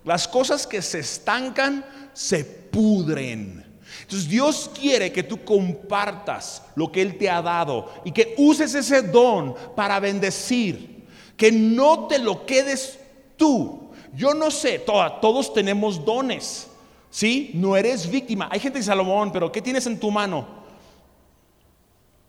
[0.04, 3.64] Las cosas que se estancan se pudren.
[4.02, 8.74] Entonces Dios quiere que tú compartas lo que Él te ha dado y que uses
[8.74, 11.06] ese don para bendecir.
[11.36, 12.98] Que no te lo quedes
[13.36, 13.90] tú.
[14.14, 16.68] Yo no sé, todos tenemos dones.
[17.10, 17.50] ¿Sí?
[17.54, 18.48] No eres víctima.
[18.50, 20.62] Hay gente de Salomón, pero ¿qué tienes en tu mano?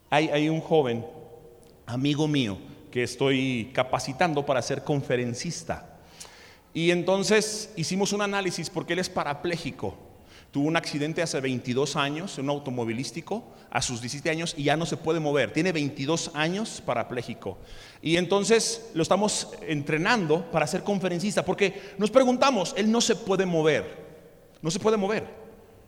[0.10, 1.06] Hay un joven,
[1.86, 2.58] amigo mío,
[2.92, 5.93] que estoy capacitando para ser conferencista.
[6.74, 9.96] Y entonces hicimos un análisis porque él es parapléjico.
[10.52, 14.86] Tuvo un accidente hace 22 años, un automovilístico, a sus 17 años y ya no
[14.86, 15.52] se puede mover.
[15.52, 17.58] Tiene 22 años parapléjico.
[18.04, 23.48] Y entonces lo estamos entrenando para ser conferencista porque nos preguntamos, él no se puede
[23.48, 24.04] mover.
[24.62, 25.28] No se puede mover.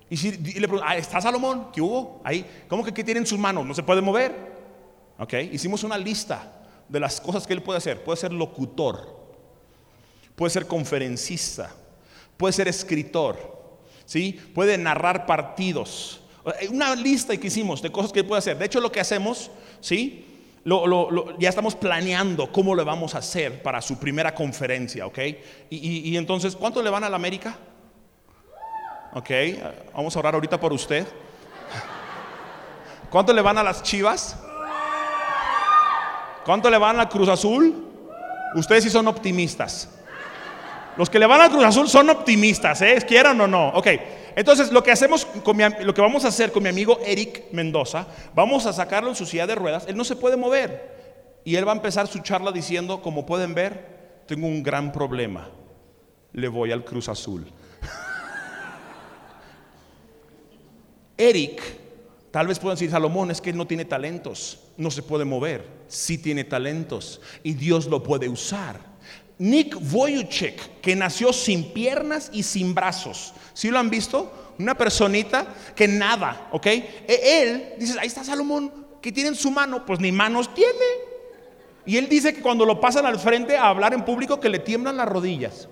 [0.09, 1.67] Y, si, le preguntamos, ¿está Salomón?
[1.71, 2.21] ¿Qué hubo?
[2.23, 3.65] Ahí, ¿cómo que qué tiene en sus manos?
[3.65, 4.35] ¿No se puede mover?
[5.19, 8.03] Ok, hicimos una lista de las cosas que él puede hacer.
[8.03, 9.14] Puede ser locutor,
[10.35, 11.71] puede ser conferencista,
[12.37, 14.33] puede ser escritor, ¿sí?
[14.53, 16.21] puede narrar partidos.
[16.69, 18.57] Una lista que hicimos de cosas que puede hacer.
[18.57, 19.49] De hecho, lo que hacemos,
[19.81, 20.25] ¿sí?
[21.39, 25.05] ya estamos planeando cómo le vamos a hacer para su primera conferencia.
[25.69, 27.55] Y, entonces, ¿cuánto le van a la América?
[29.13, 29.29] Ok,
[29.95, 31.07] vamos a orar ahorita por usted.
[33.09, 34.37] ¿Cuánto le van a las chivas?
[36.43, 37.87] ¿Cuánto le van a Cruz Azul?
[38.55, 39.89] Ustedes sí son optimistas.
[40.97, 42.97] Los que le van a Cruz Azul son optimistas, ¿eh?
[43.07, 43.69] quieran o no.
[43.69, 43.87] Ok,
[44.35, 45.27] entonces lo que hacemos,
[45.81, 49.25] lo que vamos a hacer con mi amigo Eric Mendoza, vamos a sacarlo en su
[49.25, 49.85] silla de ruedas.
[49.87, 50.95] Él no se puede mover
[51.43, 55.49] y él va a empezar su charla diciendo, como pueden ver, tengo un gran problema.
[56.33, 57.45] Le voy al Cruz Azul.
[61.17, 61.61] Eric,
[62.31, 65.65] tal vez puedan decir, Salomón, es que él no tiene talentos, no se puede mover,
[65.87, 68.94] sí tiene talentos y Dios lo puede usar.
[69.37, 73.33] Nick Voyuchek, que nació sin piernas y sin brazos.
[73.53, 74.53] ¿Sí lo han visto?
[74.57, 76.65] Una personita que nada, ¿ok?
[76.67, 78.71] E, él, dice, ahí está Salomón,
[79.01, 80.71] que tiene en su mano, pues ni manos tiene.
[81.85, 84.59] Y él dice que cuando lo pasan al frente a hablar en público que le
[84.59, 85.67] tiemblan las rodillas.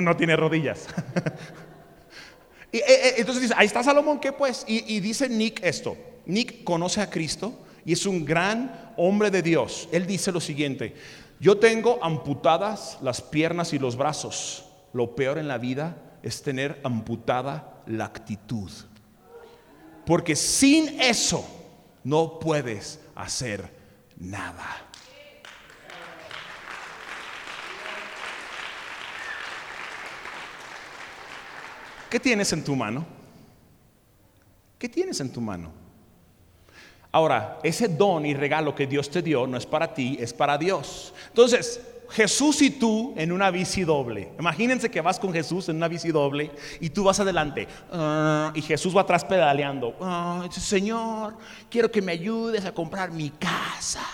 [0.00, 0.86] No tiene rodillas.
[2.72, 4.64] y, e, e, entonces dice, ahí está Salomón, ¿qué pues?
[4.66, 5.96] Y dice Nick esto.
[6.26, 9.88] Nick conoce a Cristo y es un gran hombre de Dios.
[9.92, 10.94] Él dice lo siguiente,
[11.40, 14.66] yo tengo amputadas las piernas y los brazos.
[14.92, 18.70] Lo peor en la vida es tener amputada la actitud.
[20.04, 21.42] Porque sin eso
[22.04, 23.74] no puedes hacer
[24.18, 24.66] nada.
[32.10, 33.06] ¿Qué tienes en tu mano?
[34.78, 35.72] ¿Qué tienes en tu mano?
[37.12, 40.56] Ahora, ese don y regalo que Dios te dio no es para ti, es para
[40.56, 41.12] Dios.
[41.28, 44.32] Entonces, Jesús y tú en una bici doble.
[44.38, 48.62] Imagínense que vas con Jesús en una bici doble y tú vas adelante ah, y
[48.62, 49.96] Jesús va atrás pedaleando.
[50.00, 51.36] Ah, Señor,
[51.68, 54.04] quiero que me ayudes a comprar mi casa.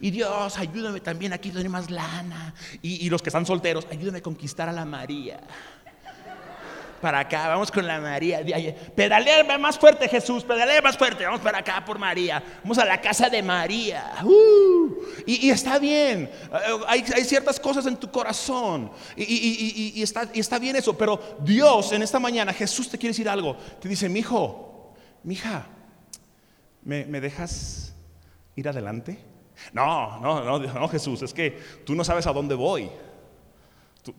[0.00, 2.54] Y Dios, ayúdame también aquí donde más lana.
[2.82, 5.40] Y, y los que están solteros, ayúdame a conquistar a la María
[7.00, 8.44] para acá, vamos con la María.
[8.94, 12.42] Pedalea más fuerte, Jesús, pedalea más fuerte, vamos para acá por María.
[12.62, 14.12] Vamos a la casa de María.
[14.24, 14.94] Uh,
[15.26, 21.36] y, está bien, eh, hay, ciertas cosas en tu corazón y, está, bien eso, pero
[21.40, 23.56] Dios en esta mañana, Jesús te quiere decir algo.
[23.80, 25.66] Te dice, mi hijo, mi hija,
[26.82, 27.94] ¿me, dejas
[28.54, 29.18] ir adelante?
[29.72, 32.90] No, no, no, no, Jesús, es que tú no sabes a dónde voy.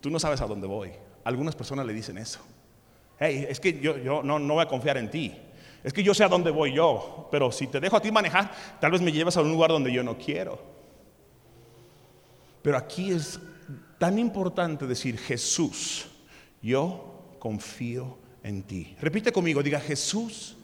[0.00, 0.92] Tú no sabes a dónde voy.
[1.24, 2.40] Algunas personas le dicen eso
[3.18, 5.34] hey, es que yo, yo no, no voy a confiar en ti.
[5.84, 8.52] Es que yo sé a dónde voy yo, pero si te dejo a ti manejar,
[8.80, 10.60] tal vez me llevas a un lugar donde yo no quiero.
[12.62, 13.38] Pero aquí es
[13.98, 16.08] tan importante decir, Jesús,
[16.60, 18.96] yo confío en ti.
[19.00, 20.56] Repite conmigo, diga, Jesús,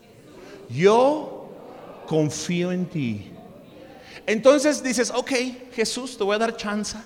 [0.68, 1.48] yo
[2.06, 3.30] confío en ti.
[4.26, 5.32] Entonces dices, ok,
[5.72, 6.98] Jesús, te voy a dar chance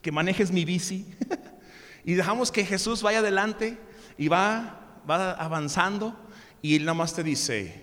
[0.00, 1.06] que manejes mi bici
[2.04, 3.78] y dejamos que Jesús vaya adelante
[4.20, 6.14] y va, va avanzando
[6.60, 7.74] y él más te dice,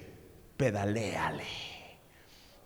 [0.56, 1.44] pedaléale,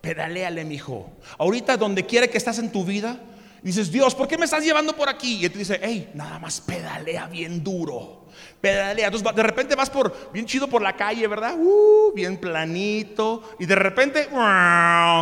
[0.01, 1.09] pedaléale, mi hijo.
[1.37, 3.17] Ahorita donde quiera que estás en tu vida,
[3.61, 5.37] dices, Dios, ¿por qué me estás llevando por aquí?
[5.37, 8.21] Y él te dice, hey, nada más pedalea bien duro.
[8.59, 9.07] Pedalea.
[9.07, 11.55] Entonces de repente vas por bien chido por la calle, ¿verdad?
[11.57, 13.43] Uh, bien planito.
[13.59, 14.29] Y de repente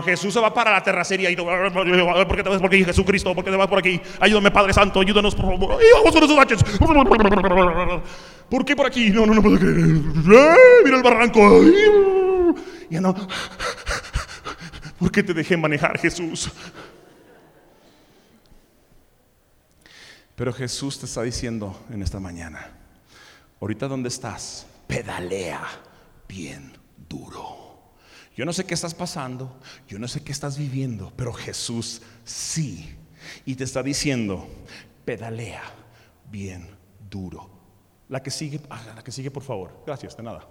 [0.05, 3.33] Jesús se va para la terracería y ¿por qué te vas por aquí, Jesucristo?
[3.33, 3.99] ¿Por qué te vas por aquí?
[4.19, 5.81] Ayúdame, Padre Santo, ayúdanos por favor.
[5.81, 6.63] Y vamos con esos baches.
[8.49, 9.09] ¿Por qué por aquí?
[9.09, 9.75] No, no, no puedo creer.
[9.75, 11.61] Mira el barranco.
[12.89, 13.15] Ya no.
[14.97, 16.51] ¿Por qué te dejé manejar, Jesús?
[20.39, 22.71] Pero Jesús te está diciendo en esta mañana,
[23.59, 25.67] ahorita donde estás, pedalea
[26.29, 26.71] bien
[27.09, 27.91] duro.
[28.37, 32.95] Yo no sé qué estás pasando, yo no sé qué estás viviendo, pero Jesús sí.
[33.45, 34.47] Y te está diciendo,
[35.03, 35.61] pedalea
[36.31, 36.69] bien
[37.09, 37.49] duro
[38.07, 39.83] La que sigue, ah, la que sigue, por favor.
[39.85, 40.47] Gracias, de nada.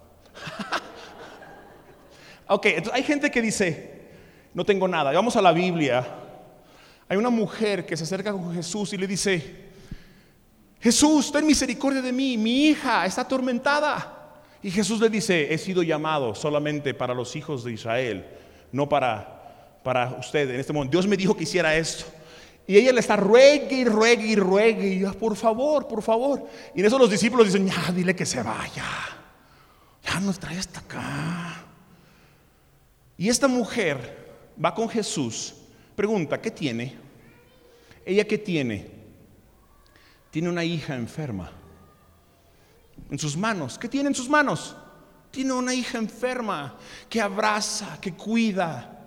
[2.46, 4.10] ok, entonces hay gente que dice,
[4.52, 5.12] no tengo nada.
[5.12, 6.06] Vamos a la Biblia.
[7.08, 9.67] Hay una mujer que se acerca con Jesús y le dice,
[10.80, 14.14] Jesús, ten misericordia de mí, mi hija está atormentada.
[14.62, 18.26] Y Jesús le dice, he sido llamado solamente para los hijos de Israel,
[18.72, 20.92] no para, para usted en este momento.
[20.92, 22.04] Dios me dijo que hiciera esto.
[22.66, 24.88] Y ella le está ruegue y ruegue y ruegue.
[24.88, 26.46] Y por favor, por favor.
[26.74, 28.84] Y en eso los discípulos dicen, ya, dile que se vaya.
[30.04, 31.64] Ya nos trae hasta acá.
[33.16, 35.54] Y esta mujer va con Jesús.
[35.96, 36.96] Pregunta, ¿qué tiene?
[38.04, 38.97] ¿Ella qué tiene?
[40.30, 41.50] Tiene una hija enferma.
[43.10, 43.78] En sus manos.
[43.78, 44.76] ¿Qué tiene en sus manos?
[45.30, 46.76] Tiene una hija enferma
[47.08, 48.98] que abraza, que cuida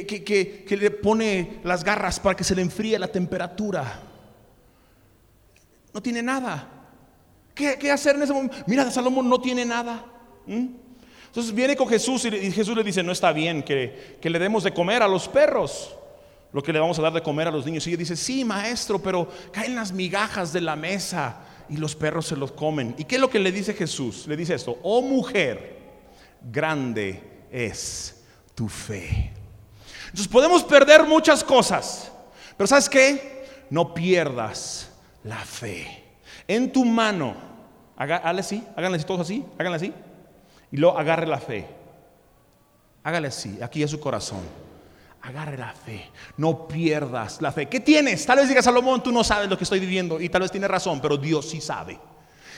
[0.00, 4.00] que, le pone las garras para que se le enfríe la temperatura.
[5.92, 6.68] No tiene nada.
[7.54, 8.56] ¿Qué, hacer en ese momento?
[8.66, 10.04] Mira, Salomón no tiene nada.
[10.46, 14.72] Entonces viene con Jesús y Jesús le dice, no está bien que, le demos de
[14.72, 15.94] comer a los perros
[16.52, 17.86] lo que le vamos a dar de comer a los niños.
[17.86, 22.26] Y ella dice, sí, maestro, pero caen las migajas de la mesa y los perros
[22.26, 22.94] se los comen.
[22.98, 24.26] ¿Y qué es lo que le dice Jesús?
[24.26, 25.78] Le dice esto, oh mujer,
[26.50, 28.22] grande es
[28.54, 29.32] tu fe.
[30.04, 32.12] Entonces podemos perder muchas cosas,
[32.56, 33.46] pero ¿sabes qué?
[33.70, 34.90] No pierdas
[35.24, 36.04] la fe.
[36.46, 37.34] En tu mano,
[37.96, 39.94] hágale así, háganle así, todos así, háganle así,
[40.70, 41.66] y luego agarre la fe.
[43.02, 44.40] Hágale así, aquí es su corazón.
[45.22, 47.68] Agarre la fe, no pierdas la fe.
[47.68, 48.26] ¿Qué tienes?
[48.26, 50.66] Tal vez diga Salomón, tú no sabes lo que estoy viviendo y tal vez tiene
[50.66, 51.98] razón, pero Dios sí sabe.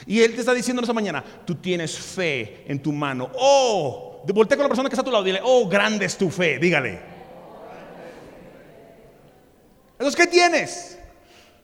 [0.07, 3.29] Y Él te está diciendo esta mañana, tú tienes fe en tu mano.
[3.37, 6.31] Oh, voltea con la persona que está a tu lado, dile, oh, grande es tu
[6.31, 6.99] fe, dígale.
[9.93, 10.99] Entonces, ¿qué tienes?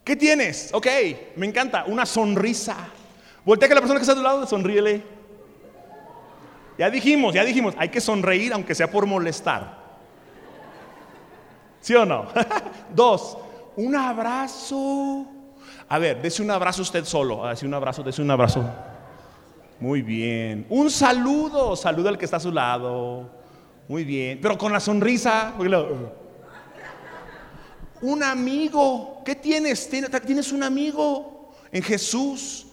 [0.03, 0.69] ¿Qué tienes?
[0.71, 0.87] Ok,
[1.35, 2.77] me encanta, una sonrisa.
[3.43, 5.03] Voltea que la persona que está a tu lado, sonríele.
[6.77, 9.80] Ya dijimos, ya dijimos, hay que sonreír aunque sea por molestar.
[11.81, 12.27] ¿Sí o no?
[12.95, 13.37] Dos,
[13.75, 15.25] un abrazo.
[15.89, 17.45] A ver, dese un abrazo usted solo.
[17.47, 18.63] Dese un abrazo, dese un abrazo.
[19.79, 20.65] Muy bien.
[20.69, 23.29] Un saludo, saluda al que está a su lado.
[23.87, 24.39] Muy bien.
[24.41, 25.53] Pero con la sonrisa.
[28.01, 29.21] Un amigo.
[29.25, 29.89] ¿Qué tienes?
[29.89, 32.67] Tienes un amigo en Jesús.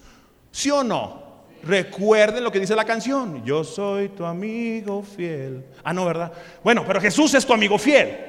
[0.51, 1.29] ¿Sí o no?
[1.63, 3.43] Recuerden lo que dice la canción.
[3.43, 5.65] Yo soy tu amigo fiel.
[5.83, 6.31] Ah, no, ¿verdad?
[6.63, 8.28] Bueno, pero Jesús es tu amigo fiel.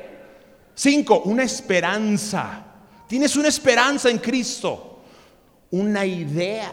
[0.75, 2.65] Cinco, una esperanza.
[3.07, 5.01] Tienes una esperanza en Cristo.
[5.71, 6.71] Una idea.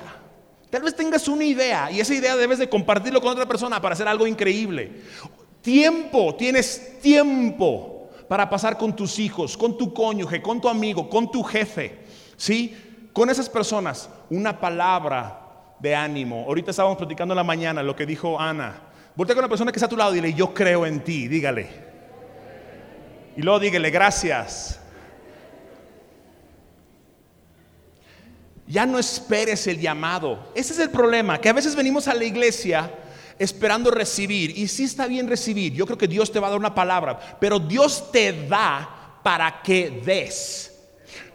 [0.69, 3.93] Tal vez tengas una idea y esa idea debes de compartirlo con otra persona para
[3.93, 5.01] hacer algo increíble.
[5.61, 11.31] Tiempo, tienes tiempo para pasar con tus hijos, con tu cónyuge, con tu amigo, con
[11.31, 11.99] tu jefe,
[12.35, 12.75] ¿sí?
[13.13, 16.43] Con esas personas, una palabra de ánimo.
[16.47, 18.81] Ahorita estábamos platicando en la mañana lo que dijo Ana.
[19.15, 21.27] Voltea con la persona que está a tu lado y dile, yo creo en ti,
[21.27, 21.86] dígale.
[23.37, 24.79] Y luego dígale, gracias.
[28.65, 30.51] Ya no esperes el llamado.
[30.55, 32.91] Ese es el problema, que a veces venimos a la iglesia
[33.37, 34.57] esperando recibir.
[34.57, 35.71] Y sí está bien recibir.
[35.73, 37.37] Yo creo que Dios te va a dar una palabra.
[37.39, 40.73] Pero Dios te da para que des.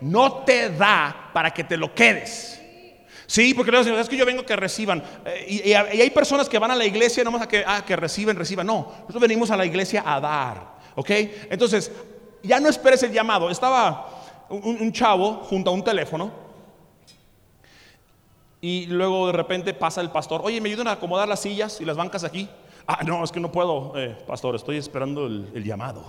[0.01, 2.61] No te da para que te lo quedes.
[3.27, 5.05] Sí, porque luego es que yo vengo que reciban.
[5.25, 8.37] Eh, y, hay personas que van a la iglesia nomás a que, ah, que reciben,
[8.37, 8.67] reciban.
[8.67, 10.82] No, nosotros venimos a la iglesia a dar.
[10.95, 11.11] ¿Ok?
[11.51, 11.91] Entonces,
[12.43, 13.51] ya no esperes el llamado.
[13.51, 14.09] Estaba
[14.51, 16.43] un chavo junto a un teléfono
[18.65, 21.85] y luego de repente pasa el pastor, oye, ¿me ayudan a acomodar las sillas y
[21.85, 22.49] las bancas aquí?
[22.87, 26.05] Ah, no, es que no puedo, eh, pastor, estoy esperando el, llamado.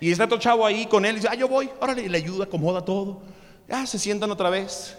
[0.00, 2.44] Y está otro chavo ahí con él y dice, ah, yo voy, órale, le ayuda,
[2.44, 3.20] acomoda todo.
[3.68, 4.96] Ya se sientan otra vez.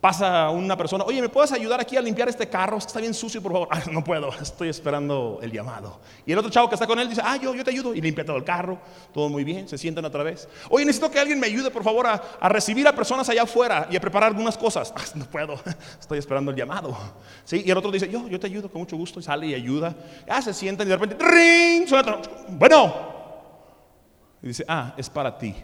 [0.00, 2.78] Pasa una persona, oye, ¿me puedes ayudar aquí a limpiar este carro?
[2.78, 3.68] Está bien sucio, por favor.
[3.80, 6.00] Ah, no puedo, estoy esperando el llamado.
[6.26, 7.94] Y el otro chavo que está con él dice, ah, yo, yo te ayudo.
[7.94, 8.78] Y limpia todo el carro,
[9.12, 10.48] todo muy bien, se sientan otra vez.
[10.70, 13.96] Oye, necesito que alguien me ayude, por favor, a, recibir a personas allá afuera y
[13.96, 14.92] a preparar algunas cosas.
[15.00, 15.54] Ah, no puedo,
[16.00, 16.96] estoy esperando el llamado.
[17.44, 17.62] ¿Sí?
[17.64, 19.20] Y el otro dice, yo, yo te ayudo con mucho gusto.
[19.20, 19.94] Y sale y ayuda.
[20.26, 21.88] Ya se sientan y de repente, ¡ring!
[21.88, 22.18] Suena,
[22.48, 22.94] bueno.
[24.42, 25.54] Y dice, ah, es para ti.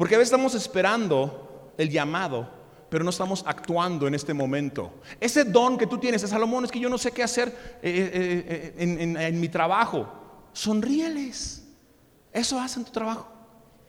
[0.00, 2.50] Porque a veces estamos esperando el llamado,
[2.88, 4.94] pero no estamos actuando en este momento.
[5.20, 7.48] Ese don que tú tienes, Salomón, es que yo no sé qué hacer
[7.82, 10.10] eh, eh, eh, en, mi trabajo.
[10.54, 11.68] Sonríeles.
[12.32, 13.30] Eso hacen tu trabajo.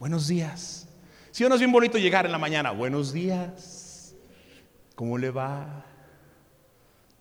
[0.02, 0.86] Buenos días.
[1.32, 2.72] Si o no es bien bonito llegar en la mañana.
[2.72, 4.14] Buenos días.
[4.96, 5.86] ¿Cómo le va?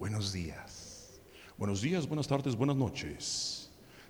[0.01, 1.21] Buenos días.
[1.57, 3.60] Buenos días, buenas tardes, buenas noches.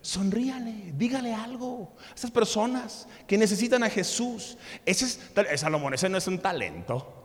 [0.02, 4.56] Sonríale, dígale algo a esas personas que necesitan a Jesús.
[4.86, 7.20] Ese es, Salomón, ese no es un talento.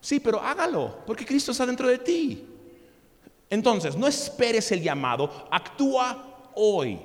[0.00, 2.46] Sí, pero hágalo, porque Cristo está dentro de ti.
[3.50, 7.00] Entonces, no esperes el llamado, actúa hoy.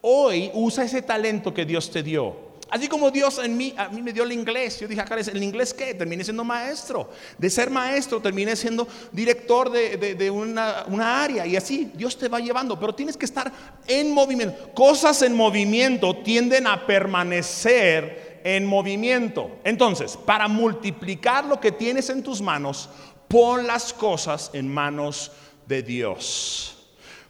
[0.00, 2.51] Hoy usa ese talento que Dios te dio.
[2.72, 4.80] Así como Dios en mí, a mí me dio el inglés.
[4.80, 5.92] Yo dije, acá, ¿el inglés qué?
[5.92, 7.10] Terminé siendo maestro.
[7.36, 11.46] De ser maestro terminé siendo director de, una, una, área.
[11.46, 12.80] Y así Dios te va llevando.
[12.80, 13.52] Pero tienes que estar
[13.86, 14.72] en movimiento.
[14.72, 19.50] Cosas en movimiento tienden a permanecer en movimiento.
[19.64, 22.88] Entonces, para multiplicar lo que tienes en tus manos,
[23.28, 25.30] pon las cosas en manos
[25.66, 26.81] de Dios.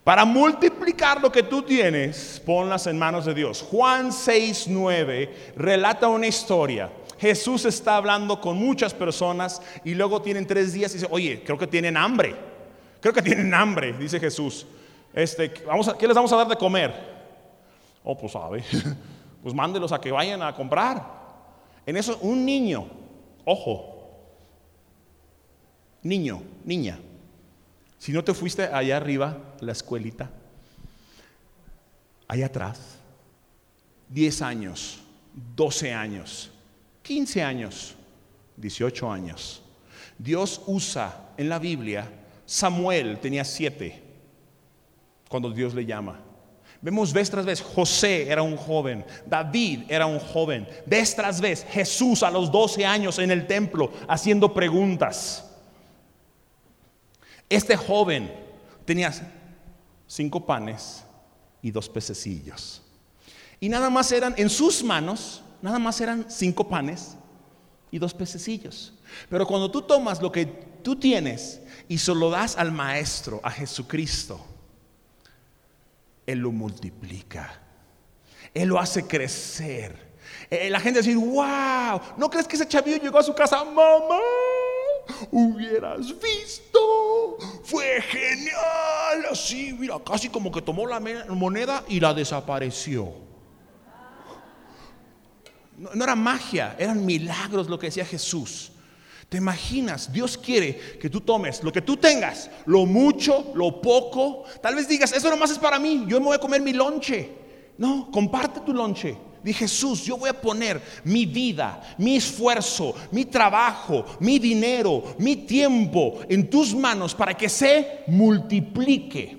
[0.05, 3.63] Para multiplicar lo que tú tienes, ponlas en manos de Dios.
[3.63, 6.91] Juan 6:9 relata una historia.
[7.21, 11.57] Jesús está hablando con muchas personas y luego tienen tres días y dice, oye, creo
[11.57, 12.35] que tienen hambre.
[13.01, 14.67] Creo que tienen hambre, dice Jesús.
[15.15, 16.93] Este, vamos a, ¿Qué les vamos a dar de comer?
[18.03, 18.65] Oh, pues sabe.
[19.43, 21.05] Pues mándelos a que vayan a comprar.
[21.85, 22.87] En eso, un niño,
[23.45, 23.93] ojo,
[26.01, 27.01] niño, niña,
[27.99, 30.29] si no te fuiste allá arriba, la escuelita,
[32.27, 32.81] allá atrás,
[34.09, 34.99] 10 años,
[35.57, 36.51] 12 años,
[37.03, 37.95] 15 años,
[38.57, 39.63] 18 años.
[40.19, 42.09] Dios usa en la Biblia,
[42.45, 44.03] Samuel tenía 7
[45.29, 46.21] cuando Dios le llama.
[46.81, 51.65] Vemos vez tras vez, José era un joven, David era un joven, vez tras vez,
[51.71, 55.49] Jesús a los 12 años en el templo haciendo preguntas.
[57.49, 58.33] Este joven
[58.85, 59.13] tenía
[60.13, 61.05] cinco panes
[61.63, 62.83] y dos pececillos.
[63.61, 67.17] Y nada más eran, en sus manos, nada más eran cinco panes
[67.91, 68.93] y dos pececillos.
[69.31, 73.51] Pero cuando tú tomas lo que tú tienes y se lo das al Maestro, a
[73.51, 74.45] Jesucristo,
[76.27, 77.61] Él lo multiplica.
[78.53, 80.13] Él lo hace crecer.
[80.51, 83.65] Eh, la gente dice, wow, ¿no crees que ese chavillo llegó a su casa?
[83.65, 84.21] Mamá,
[85.31, 93.13] hubieras visto, fue genial, así, mira, casi como que tomó la moneda y la desapareció.
[95.77, 98.71] No, era magia, eran milagros lo que decía Jesús.
[99.29, 100.13] ¿Te imaginas?
[100.13, 104.45] Dios quiere que tú tomes lo que tú tengas, lo mucho, lo poco.
[104.61, 107.31] Tal vez digas, eso nomás es para mí, yo me voy a comer mi lonche.
[107.79, 109.17] No, comparte tu lonche.
[109.43, 115.37] Di Jesús, yo voy a poner mi vida, mi esfuerzo, mi trabajo, mi dinero, mi
[115.37, 119.37] tiempo en tus manos para que se multiplique.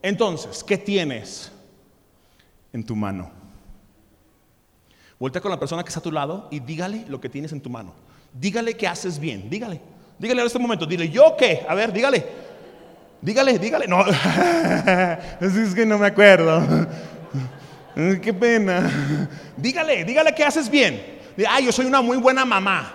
[0.00, 1.50] Entonces, ¿qué tienes
[2.72, 3.30] en tu mano?
[5.18, 7.60] Vuelta con la persona que está a tu lado y dígale lo que tienes en
[7.60, 7.94] tu mano.
[8.32, 9.48] Dígale que haces bien.
[9.48, 9.80] Dígale.
[10.18, 10.86] Dígale en este momento.
[10.86, 11.64] Dile, ¿yo qué?
[11.68, 12.24] A ver, dígale.
[13.22, 13.86] Dígale, dígale.
[13.88, 14.04] No,
[15.40, 16.86] es que no me acuerdo.
[17.96, 18.90] Qué pena.
[19.56, 21.02] Dígale, dígale que haces bien.
[21.48, 22.92] Ah, yo soy una muy buena mamá.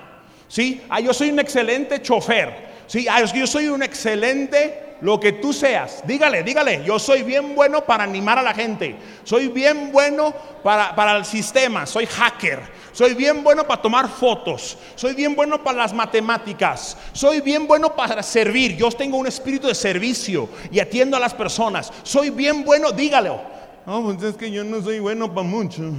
[0.47, 0.79] ¿Sí?
[0.89, 2.69] Ah, yo soy un excelente chofer.
[2.85, 3.07] ¿Sí?
[3.09, 6.03] Ah, yo soy un excelente lo que tú seas.
[6.05, 8.95] Dígale, dígale, yo soy bien bueno para animar a la gente.
[9.23, 11.87] Soy bien bueno para, para el sistema.
[11.87, 12.59] Soy hacker.
[12.91, 14.77] Soy bien bueno para tomar fotos.
[14.93, 16.95] Soy bien bueno para las matemáticas.
[17.11, 18.77] Soy bien bueno para servir.
[18.77, 21.91] Yo tengo un espíritu de servicio y atiendo a las personas.
[22.03, 23.60] Soy bien bueno, dígalo.
[23.85, 25.91] No, pues es que yo no soy bueno para mucho.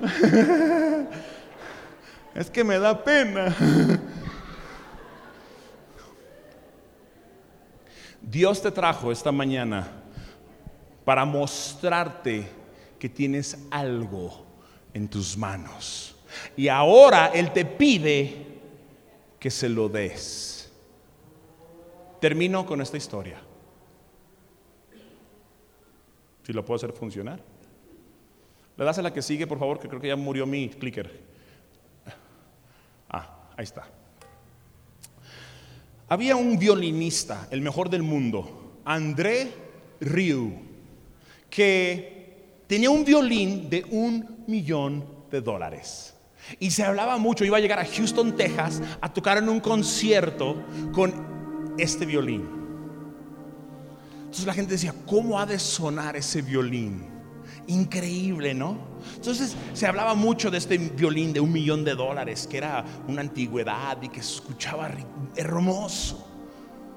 [2.34, 3.54] es que me da pena.
[8.20, 9.88] Dios te trajo esta mañana
[11.04, 12.48] para mostrarte
[12.98, 14.44] que tienes algo
[14.94, 16.16] en tus manos.
[16.56, 18.46] Y ahora Él te pide
[19.38, 20.72] que se lo des.
[22.20, 23.40] Termino con esta historia.
[26.44, 27.40] Si lo puedo hacer funcionar.
[28.76, 31.10] Le das a la que sigue, por favor, que creo que ya murió mi clicker.
[33.08, 33.86] Ah, ahí está.
[36.08, 39.52] Había un violinista, el mejor del mundo, André
[40.00, 40.52] Rieu,
[41.48, 46.14] que tenía un violín de un millón de dólares.
[46.58, 50.62] Y se hablaba mucho, iba a llegar a Houston, Texas, a tocar en un concierto
[50.92, 52.61] con este violín.
[54.32, 57.06] Entonces la gente decía, ¿cómo ha de sonar ese violín?
[57.66, 58.78] Increíble, ¿no?
[59.14, 63.20] Entonces se hablaba mucho de este violín de un millón de dólares, que era una
[63.20, 64.90] antigüedad y que se escuchaba
[65.36, 66.26] hermoso.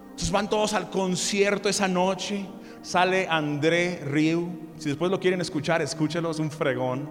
[0.03, 2.45] Entonces van todos al concierto esa noche,
[2.81, 7.09] sale André Riu, si después lo quieren escuchar, escúchelo, es un fregón.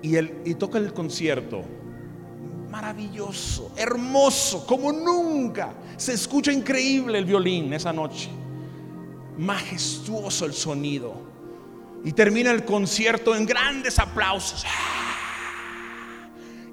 [0.00, 1.64] Y, y toca el concierto,
[2.70, 5.74] maravilloso, hermoso, como nunca.
[5.98, 8.30] Se escucha increíble el violín esa noche.
[9.38, 11.14] Majestuoso el sonido.
[12.04, 14.64] Y termina el concierto en grandes aplausos.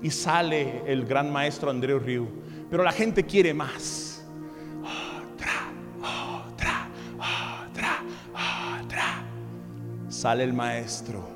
[0.02, 2.28] Y sale el gran maestro Andreu Riu.
[2.70, 4.24] Pero la gente quiere más.
[4.82, 8.04] Otra, otra, otra,
[8.84, 9.26] otra.
[10.10, 11.28] Sale el maestro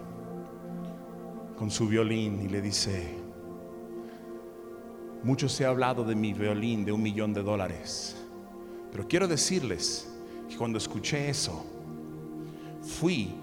[1.57, 3.15] con su violín y le dice,
[5.23, 8.15] mucho se ha hablado de mi violín de un millón de dólares,
[8.91, 10.16] pero quiero decirles
[10.47, 11.65] que cuando escuché eso,
[12.81, 13.33] fui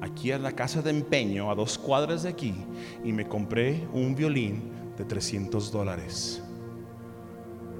[0.00, 2.54] aquí a la casa de empeño a dos cuadras de aquí
[3.04, 4.62] y me compré un violín
[4.96, 6.42] de 300 dólares.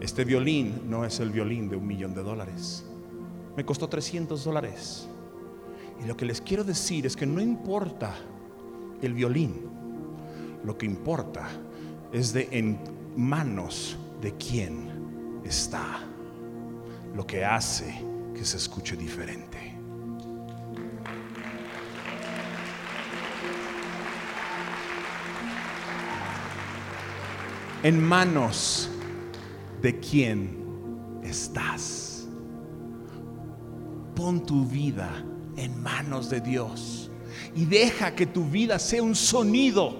[0.00, 2.84] Este violín no es el violín de un millón de dólares.
[3.56, 5.08] Me costó 300 dólares.
[6.02, 8.14] Y lo que les quiero decir es que no importa
[9.00, 9.54] el violín,
[10.64, 11.48] lo que importa
[12.12, 12.78] es de en
[13.16, 16.00] manos de quién está,
[17.14, 19.58] lo que hace que se escuche diferente.
[27.82, 28.88] En manos
[29.82, 32.26] de quién estás.
[34.14, 35.24] Pon tu vida
[35.56, 37.10] en manos de Dios
[37.54, 39.94] y deja que tu vida sea un sonido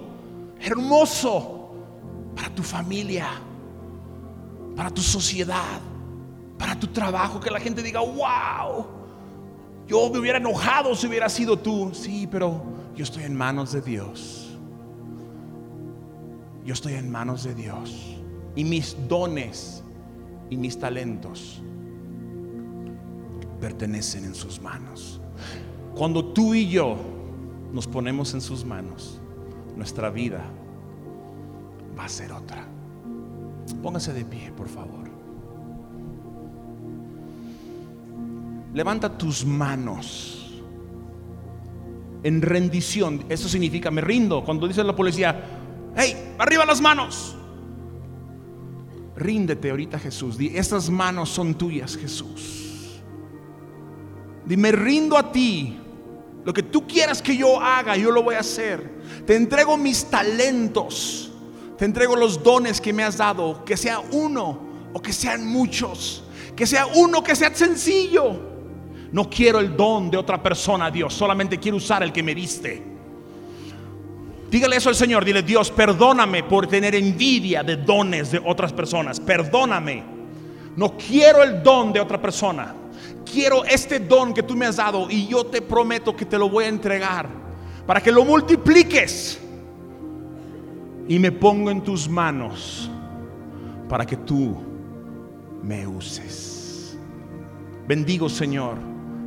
[0.59, 1.71] hermoso
[2.35, 3.27] para tu familia,
[4.75, 5.79] para tu sociedad,
[6.65, 8.87] para tu trabajo, que la gente diga, wow,
[9.87, 11.91] yo me hubiera enojado si hubiera sido tú.
[11.93, 12.59] Sí, pero
[12.95, 14.57] yo estoy en manos de Dios.
[16.65, 18.17] Yo estoy en manos de Dios.
[18.55, 19.83] Y mis dones
[20.49, 21.61] y mis talentos
[23.61, 25.21] pertenecen en sus manos.
[25.93, 26.97] Cuando tú y yo
[27.73, 29.21] nos ponemos en sus manos,
[29.75, 30.43] nuestra vida
[31.95, 32.67] va a ser otra.
[33.83, 35.04] Póngase de pie, por favor.
[38.75, 40.51] Levanta tus manos
[42.23, 43.23] en rendición.
[43.29, 44.43] Eso significa me rindo.
[44.43, 45.43] Cuando dice la policía,
[45.95, 47.37] hey, arriba las manos.
[49.15, 50.37] Ríndete ahorita Jesús.
[50.37, 52.99] Di, estas manos son tuyas Jesús.
[54.45, 55.79] Dime, rindo a ti.
[56.43, 59.23] Lo que tú quieras que yo haga, yo lo voy a hacer.
[59.25, 61.31] Te entrego mis talentos.
[61.77, 63.63] Te entrego los dones que me has dado.
[63.63, 64.59] Que sea uno
[64.91, 66.25] o que sean muchos.
[66.57, 68.54] Que sea uno, que sea sencillo.
[69.11, 71.13] No quiero el don de otra persona, Dios.
[71.13, 72.83] Solamente quiero usar el que me diste.
[74.49, 75.23] Dígale eso al Señor.
[75.23, 79.19] Dile, Dios, perdóname por tener envidia de dones de otras personas.
[79.19, 80.03] Perdóname.
[80.75, 82.75] No quiero el don de otra persona
[83.25, 86.49] quiero este don que tú me has dado y yo te prometo que te lo
[86.49, 87.27] voy a entregar
[87.85, 89.39] para que lo multipliques
[91.07, 92.89] y me pongo en tus manos
[93.89, 94.55] para que tú
[95.61, 96.97] me uses.
[97.87, 98.77] Bendigo, Señor,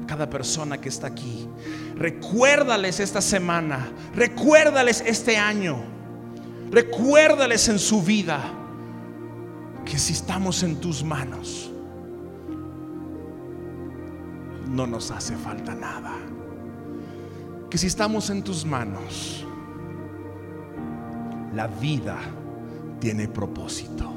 [0.09, 1.47] cada persona que está aquí.
[1.95, 5.77] Recuérdales esta semana, recuérdales este año,
[6.73, 8.41] recuérdales en su vida
[9.85, 11.71] que si estamos en tus manos,
[14.67, 16.15] no nos hace falta nada.
[17.71, 19.45] Que si estamos en tus manos,
[21.55, 22.17] la vida
[22.99, 24.11] tiene propósito.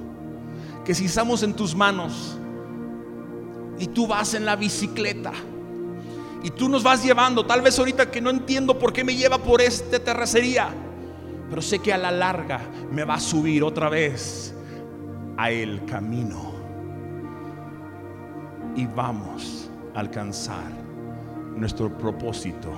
[0.85, 2.37] Que si estamos en tus manos
[3.77, 5.33] y tú vas en la bicicleta
[6.43, 9.37] y tú nos vas llevando, tal vez ahorita que no entiendo por qué me lleva
[9.37, 10.69] por esta terracería,
[11.49, 12.61] pero sé que a la larga
[12.91, 14.53] me va a subir otra vez
[15.37, 16.51] a el camino.
[18.75, 20.71] Y vamos alcanzar
[21.55, 22.71] nuestro propósito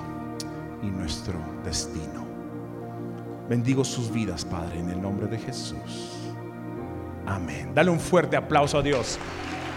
[0.82, 1.34] y nuestro
[1.64, 2.24] destino.
[3.48, 6.32] Bendigo sus vidas, Padre, en el nombre de Jesús.
[7.26, 7.72] Amén.
[7.74, 9.18] Dale un fuerte aplauso a Dios.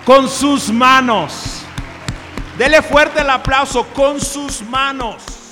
[0.05, 1.63] Con sus manos.
[2.57, 5.46] Dele fuerte el aplauso con sus manos.